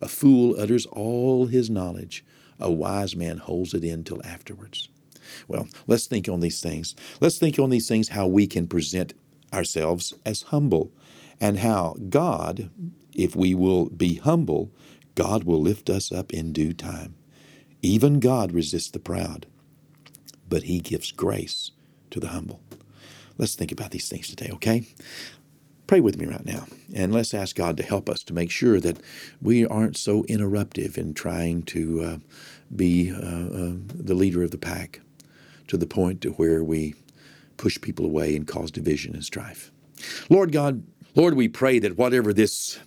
A 0.00 0.08
fool 0.08 0.58
utters 0.58 0.86
all 0.86 1.46
his 1.46 1.68
knowledge. 1.68 2.24
A 2.58 2.72
wise 2.72 3.14
man 3.14 3.36
holds 3.36 3.74
it 3.74 3.84
in 3.84 4.04
till 4.04 4.24
afterwards. 4.24 4.88
Well, 5.46 5.68
let's 5.86 6.06
think 6.06 6.30
on 6.30 6.40
these 6.40 6.62
things. 6.62 6.96
Let's 7.20 7.36
think 7.36 7.58
on 7.58 7.68
these 7.68 7.88
things 7.88 8.08
how 8.08 8.26
we 8.26 8.46
can 8.46 8.66
present 8.66 9.12
ourselves 9.52 10.14
as 10.24 10.42
humble 10.42 10.92
and 11.40 11.58
how 11.58 11.96
God, 12.08 12.70
if 13.14 13.36
we 13.36 13.54
will 13.54 13.86
be 13.90 14.16
humble, 14.16 14.70
God 15.14 15.44
will 15.44 15.60
lift 15.60 15.90
us 15.90 16.12
up 16.12 16.32
in 16.32 16.52
due 16.52 16.72
time. 16.72 17.14
Even 17.82 18.20
God 18.20 18.52
resists 18.52 18.90
the 18.90 18.98
proud, 18.98 19.46
but 20.48 20.64
He 20.64 20.80
gives 20.80 21.12
grace 21.12 21.70
to 22.10 22.20
the 22.20 22.28
humble. 22.28 22.60
Let's 23.36 23.54
think 23.54 23.70
about 23.70 23.92
these 23.92 24.08
things 24.08 24.28
today, 24.28 24.50
okay? 24.54 24.86
Pray 25.86 26.00
with 26.00 26.18
me 26.18 26.26
right 26.26 26.44
now, 26.44 26.66
and 26.94 27.12
let's 27.14 27.32
ask 27.32 27.56
God 27.56 27.76
to 27.78 27.82
help 27.82 28.08
us 28.10 28.22
to 28.24 28.34
make 28.34 28.50
sure 28.50 28.78
that 28.80 28.98
we 29.40 29.66
aren't 29.66 29.96
so 29.96 30.22
interruptive 30.24 30.98
in 30.98 31.14
trying 31.14 31.62
to 31.64 32.02
uh, 32.02 32.18
be 32.74 33.10
uh, 33.10 33.16
uh, 33.16 33.72
the 33.94 34.14
leader 34.14 34.42
of 34.42 34.50
the 34.50 34.58
pack 34.58 35.00
to 35.68 35.76
the 35.76 35.86
point 35.86 36.20
to 36.22 36.30
where 36.32 36.62
we 36.62 36.94
push 37.56 37.80
people 37.80 38.04
away 38.04 38.36
and 38.36 38.46
cause 38.46 38.70
division 38.70 39.14
and 39.14 39.24
strife. 39.24 39.70
Lord 40.28 40.52
God, 40.52 40.82
Lord, 41.14 41.34
we 41.34 41.48
pray 41.48 41.78
that 41.80 41.96
whatever 41.96 42.32
this 42.32 42.78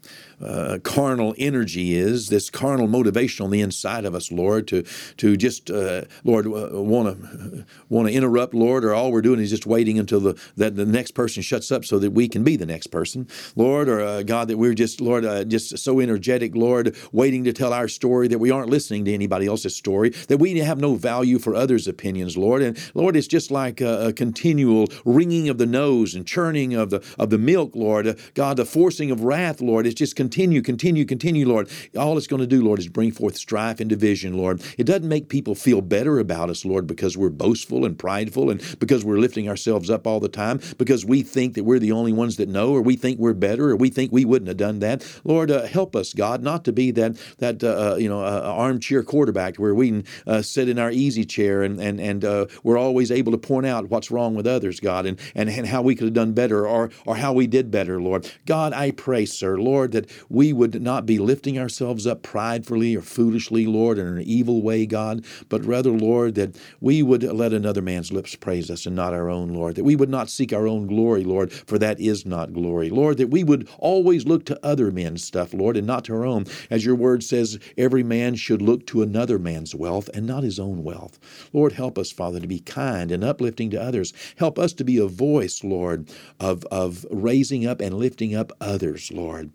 uh, 0.43 0.79
carnal 0.83 1.35
energy 1.37 1.95
is, 1.95 2.29
this 2.29 2.49
carnal 2.49 2.87
motivation 2.87 3.43
on 3.43 3.51
the 3.51 3.61
inside 3.61 4.05
of 4.05 4.15
us, 4.15 4.31
Lord, 4.31 4.67
to 4.69 4.83
to 5.17 5.37
just 5.37 5.69
uh, 5.69 6.03
Lord 6.23 6.47
want 6.47 7.21
to 7.21 7.65
want 7.89 8.07
to 8.07 8.13
interrupt, 8.13 8.53
Lord, 8.53 8.83
or 8.85 8.93
all 8.93 9.11
we're 9.11 9.21
doing 9.21 9.39
is 9.39 9.49
just 9.49 9.65
waiting 9.65 9.99
until 9.99 10.19
the 10.19 10.41
that 10.57 10.75
the 10.75 10.85
next 10.85 11.11
person 11.11 11.41
shuts 11.43 11.71
up 11.71 11.85
so 11.85 11.99
that 11.99 12.11
we 12.11 12.27
can 12.27 12.43
be 12.43 12.55
the 12.55 12.65
next 12.65 12.87
person, 12.87 13.27
Lord, 13.55 13.89
or 13.89 14.01
uh, 14.01 14.23
God 14.23 14.47
that 14.47 14.57
we're 14.57 14.73
just 14.73 15.01
Lord 15.01 15.25
uh, 15.25 15.43
just 15.43 15.77
so 15.77 15.99
energetic, 15.99 16.55
Lord, 16.55 16.95
waiting 17.11 17.43
to 17.43 17.53
tell 17.53 17.73
our 17.73 17.87
story 17.87 18.27
that 18.27 18.39
we 18.39 18.51
aren't 18.51 18.69
listening 18.69 19.05
to 19.05 19.13
anybody 19.13 19.47
else's 19.47 19.75
story, 19.75 20.09
that 20.27 20.37
we 20.37 20.57
have 20.59 20.79
no 20.79 20.95
value 20.95 21.39
for 21.39 21.55
others' 21.55 21.87
opinions, 21.87 22.37
Lord, 22.37 22.61
and 22.61 22.77
Lord, 22.93 23.15
it's 23.15 23.27
just 23.27 23.51
like 23.51 23.81
a, 23.81 24.07
a 24.07 24.13
continual 24.13 24.87
wringing 25.05 25.49
of 25.49 25.57
the 25.57 25.65
nose 25.65 26.15
and 26.15 26.25
churning 26.25 26.73
of 26.73 26.89
the 26.89 27.03
of 27.17 27.29
the 27.29 27.37
milk, 27.37 27.75
Lord, 27.75 28.07
uh, 28.07 28.13
God, 28.33 28.57
the 28.57 28.65
forcing 28.65 29.11
of 29.11 29.21
wrath, 29.21 29.61
Lord, 29.61 29.85
it's 29.85 29.95
just 29.95 30.15
continue, 30.31 30.61
continue, 30.61 31.03
continue, 31.03 31.45
Lord. 31.45 31.69
All 31.97 32.17
it's 32.17 32.25
going 32.25 32.39
to 32.39 32.47
do, 32.47 32.63
Lord, 32.63 32.79
is 32.79 32.87
bring 32.87 33.11
forth 33.11 33.35
strife 33.35 33.81
and 33.81 33.89
division, 33.89 34.37
Lord. 34.37 34.63
It 34.77 34.85
doesn't 34.85 35.09
make 35.09 35.27
people 35.27 35.55
feel 35.55 35.81
better 35.81 36.19
about 36.19 36.49
us, 36.49 36.63
Lord, 36.63 36.87
because 36.87 37.17
we're 37.17 37.29
boastful 37.29 37.83
and 37.83 37.99
prideful 37.99 38.49
and 38.49 38.61
because 38.79 39.03
we're 39.03 39.17
lifting 39.17 39.49
ourselves 39.49 39.89
up 39.89 40.07
all 40.07 40.21
the 40.21 40.29
time, 40.29 40.61
because 40.77 41.03
we 41.03 41.21
think 41.21 41.55
that 41.55 41.65
we're 41.65 41.79
the 41.79 41.91
only 41.91 42.13
ones 42.13 42.37
that 42.37 42.47
know, 42.47 42.71
or 42.71 42.81
we 42.81 42.95
think 42.95 43.19
we're 43.19 43.33
better, 43.33 43.71
or 43.71 43.75
we 43.75 43.89
think 43.89 44.13
we 44.13 44.23
wouldn't 44.23 44.47
have 44.47 44.55
done 44.55 44.79
that. 44.79 45.05
Lord, 45.25 45.51
uh, 45.51 45.63
help 45.63 45.97
us, 45.97 46.13
God, 46.13 46.41
not 46.41 46.63
to 46.63 46.71
be 46.71 46.91
that 46.91 47.17
that 47.39 47.61
uh, 47.61 47.91
uh 47.91 47.95
you 47.97 48.07
know 48.07 48.23
uh, 48.23 48.53
armchair 48.55 49.03
quarterback 49.03 49.57
where 49.57 49.75
we 49.75 50.05
uh, 50.27 50.41
sit 50.41 50.69
in 50.69 50.79
our 50.79 50.91
easy 50.91 51.25
chair 51.25 51.61
and 51.61 51.77
and 51.81 51.99
and 51.99 52.23
uh, 52.23 52.45
we're 52.63 52.77
always 52.77 53.11
able 53.11 53.33
to 53.33 53.37
point 53.37 53.65
out 53.65 53.89
what's 53.89 54.09
wrong 54.09 54.33
with 54.33 54.47
others, 54.47 54.79
God, 54.79 55.05
and 55.05 55.19
and, 55.35 55.49
and 55.49 55.67
how 55.67 55.81
we 55.81 55.93
could 55.93 56.05
have 56.05 56.13
done 56.13 56.31
better 56.31 56.65
or 56.65 56.89
or 57.05 57.17
how 57.17 57.33
we 57.33 57.47
did 57.47 57.69
better, 57.69 58.01
Lord. 58.01 58.31
God, 58.45 58.71
I 58.71 58.91
pray, 58.91 59.25
sir, 59.25 59.57
Lord, 59.57 59.91
that 59.91 60.09
we 60.29 60.53
would 60.53 60.81
not 60.81 61.05
be 61.05 61.19
lifting 61.19 61.57
ourselves 61.59 62.07
up 62.07 62.23
pridefully 62.23 62.95
or 62.95 63.01
foolishly, 63.01 63.65
Lord, 63.65 63.97
in 63.97 64.07
an 64.07 64.21
evil 64.21 64.61
way, 64.61 64.85
God, 64.85 65.25
but 65.49 65.65
rather, 65.65 65.91
Lord, 65.91 66.35
that 66.35 66.57
we 66.79 67.03
would 67.03 67.23
let 67.23 67.53
another 67.53 67.81
man's 67.81 68.11
lips 68.11 68.35
praise 68.35 68.69
us 68.69 68.85
and 68.85 68.95
not 68.95 69.13
our 69.13 69.29
own, 69.29 69.49
Lord, 69.53 69.75
that 69.75 69.83
we 69.83 69.95
would 69.95 70.09
not 70.09 70.29
seek 70.29 70.53
our 70.53 70.67
own 70.67 70.87
glory, 70.87 71.23
Lord, 71.23 71.51
for 71.51 71.77
that 71.79 71.99
is 71.99 72.25
not 72.25 72.53
glory. 72.53 72.89
Lord, 72.89 73.17
that 73.17 73.29
we 73.29 73.43
would 73.43 73.69
always 73.77 74.25
look 74.25 74.45
to 74.45 74.65
other 74.65 74.91
men's 74.91 75.23
stuff, 75.23 75.53
Lord, 75.53 75.77
and 75.77 75.87
not 75.87 76.05
to 76.05 76.13
our 76.13 76.25
own. 76.25 76.45
As 76.69 76.85
your 76.85 76.95
word 76.95 77.23
says, 77.23 77.59
every 77.77 78.03
man 78.03 78.35
should 78.35 78.61
look 78.61 78.85
to 78.87 79.01
another 79.01 79.39
man's 79.39 79.75
wealth 79.75 80.09
and 80.13 80.25
not 80.25 80.43
his 80.43 80.59
own 80.59 80.83
wealth. 80.83 81.19
Lord, 81.53 81.73
help 81.73 81.97
us, 81.97 82.11
Father, 82.11 82.39
to 82.39 82.47
be 82.47 82.59
kind 82.59 83.11
and 83.11 83.23
uplifting 83.23 83.69
to 83.71 83.81
others. 83.81 84.13
Help 84.37 84.57
us 84.59 84.73
to 84.73 84.83
be 84.83 84.97
a 84.97 85.07
voice, 85.07 85.63
Lord, 85.63 86.09
of, 86.39 86.65
of 86.71 87.05
raising 87.09 87.65
up 87.65 87.81
and 87.81 87.95
lifting 87.95 88.35
up 88.35 88.51
others, 88.59 89.11
Lord, 89.11 89.51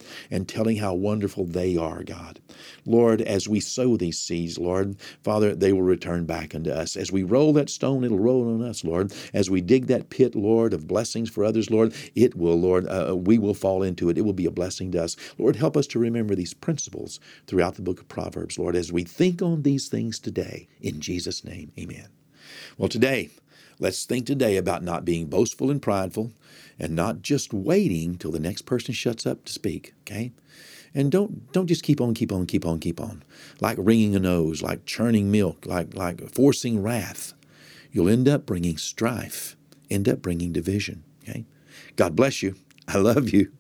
telling 0.49 0.77
how 0.77 0.95
wonderful 0.95 1.45
they 1.45 1.77
are, 1.77 2.03
God. 2.03 2.41
Lord, 2.85 3.21
as 3.21 3.49
we 3.49 3.61
sow 3.61 3.97
these 3.97 4.19
seeds, 4.19 4.59
Lord, 4.59 4.97
Father, 5.23 5.55
they 5.55 5.73
will 5.73 5.83
return 5.83 6.25
back 6.25 6.55
unto 6.55 6.71
us. 6.71 6.97
As 6.97 7.13
we 7.13 7.23
roll 7.23 7.53
that 7.55 7.71
stone, 7.71 8.05
it'll 8.05 8.19
roll 8.19 8.49
on 8.49 8.63
us, 8.63 8.85
Lord. 8.85 9.13
As 9.35 9.51
we 9.51 9.61
dig 9.61 9.87
that 9.87 10.11
pit, 10.11 10.35
Lord, 10.35 10.73
of 10.73 10.87
blessings 10.87 11.29
for 11.29 11.45
others, 11.45 11.71
Lord, 11.71 11.95
it 12.15 12.37
will, 12.37 12.59
Lord, 12.59 12.87
uh, 12.89 13.17
we 13.17 13.39
will 13.39 13.55
fall 13.55 13.83
into 13.83 14.09
it. 14.09 14.19
It 14.19 14.23
will 14.23 14.33
be 14.33 14.47
a 14.47 14.51
blessing 14.51 14.93
to 14.93 15.05
us. 15.05 15.17
Lord, 15.39 15.57
help 15.57 15.77
us 15.77 15.87
to 15.89 15.99
remember 15.99 16.35
these 16.35 16.55
principles 16.55 17.21
throughout 17.47 17.75
the 17.75 17.83
book 17.83 18.01
of 18.01 18.09
Proverbs, 18.09 18.59
Lord, 18.59 18.77
as 18.77 18.93
we 18.93 19.05
think 19.05 19.43
on 19.43 19.63
these 19.63 19.89
things 19.89 20.19
today. 20.19 20.69
In 20.81 21.01
Jesus' 21.01 21.45
name, 21.45 21.73
amen. 21.79 22.09
Well, 22.79 22.89
today, 22.89 23.31
Let's 23.79 24.05
think 24.05 24.27
today 24.27 24.57
about 24.57 24.83
not 24.83 25.05
being 25.05 25.27
boastful 25.27 25.71
and 25.71 25.83
prideful 25.83 26.33
and 26.79 26.95
not 26.97 27.21
just 27.21 27.53
waiting 27.53 28.17
till 28.17 28.31
the 28.31 28.41
next 28.41 28.62
person 28.62 28.95
shuts 28.95 29.27
up 29.27 29.45
to 29.45 29.53
speak, 29.53 29.95
okay? 30.03 30.33
And 30.95 31.12
don't 31.12 31.53
don't 31.53 31.67
just 31.67 31.83
keep 31.83 32.01
on, 32.01 32.15
keep 32.15 32.33
on, 32.33 32.47
keep 32.47 32.65
on, 32.65 32.79
keep 32.79 33.01
on. 33.01 33.23
Like 33.61 33.77
wringing 33.79 34.17
a 34.17 34.19
nose, 34.19 34.62
like 34.62 34.87
churning 34.87 35.31
milk, 35.31 35.67
like 35.67 35.95
like 35.95 36.31
forcing 36.31 36.83
wrath. 36.83 37.35
You'll 37.93 38.09
end 38.09 38.29
up 38.29 38.47
bringing 38.47 38.79
strife, 38.79 39.57
end 39.91 40.09
up 40.09 40.23
bringing 40.23 40.53
division. 40.53 41.05
Okay? 41.23 41.45
God 41.97 42.17
bless 42.17 42.43
you. 42.43 42.55
I 42.89 42.99
love 42.99 43.31
you. 43.31 43.53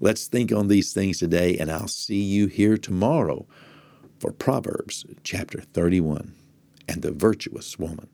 Let's 0.00 0.26
think 0.26 0.52
on 0.52 0.68
these 0.68 0.92
things 0.92 1.18
today, 1.18 1.56
and 1.58 1.70
I'll 1.70 1.86
see 1.86 2.20
you 2.20 2.46
here 2.46 2.76
tomorrow 2.76 3.46
for 4.18 4.32
Proverbs 4.32 5.04
chapter 5.22 5.60
31 5.60 6.34
and 6.88 7.02
the 7.02 7.12
virtuous 7.12 7.78
woman. 7.78 8.08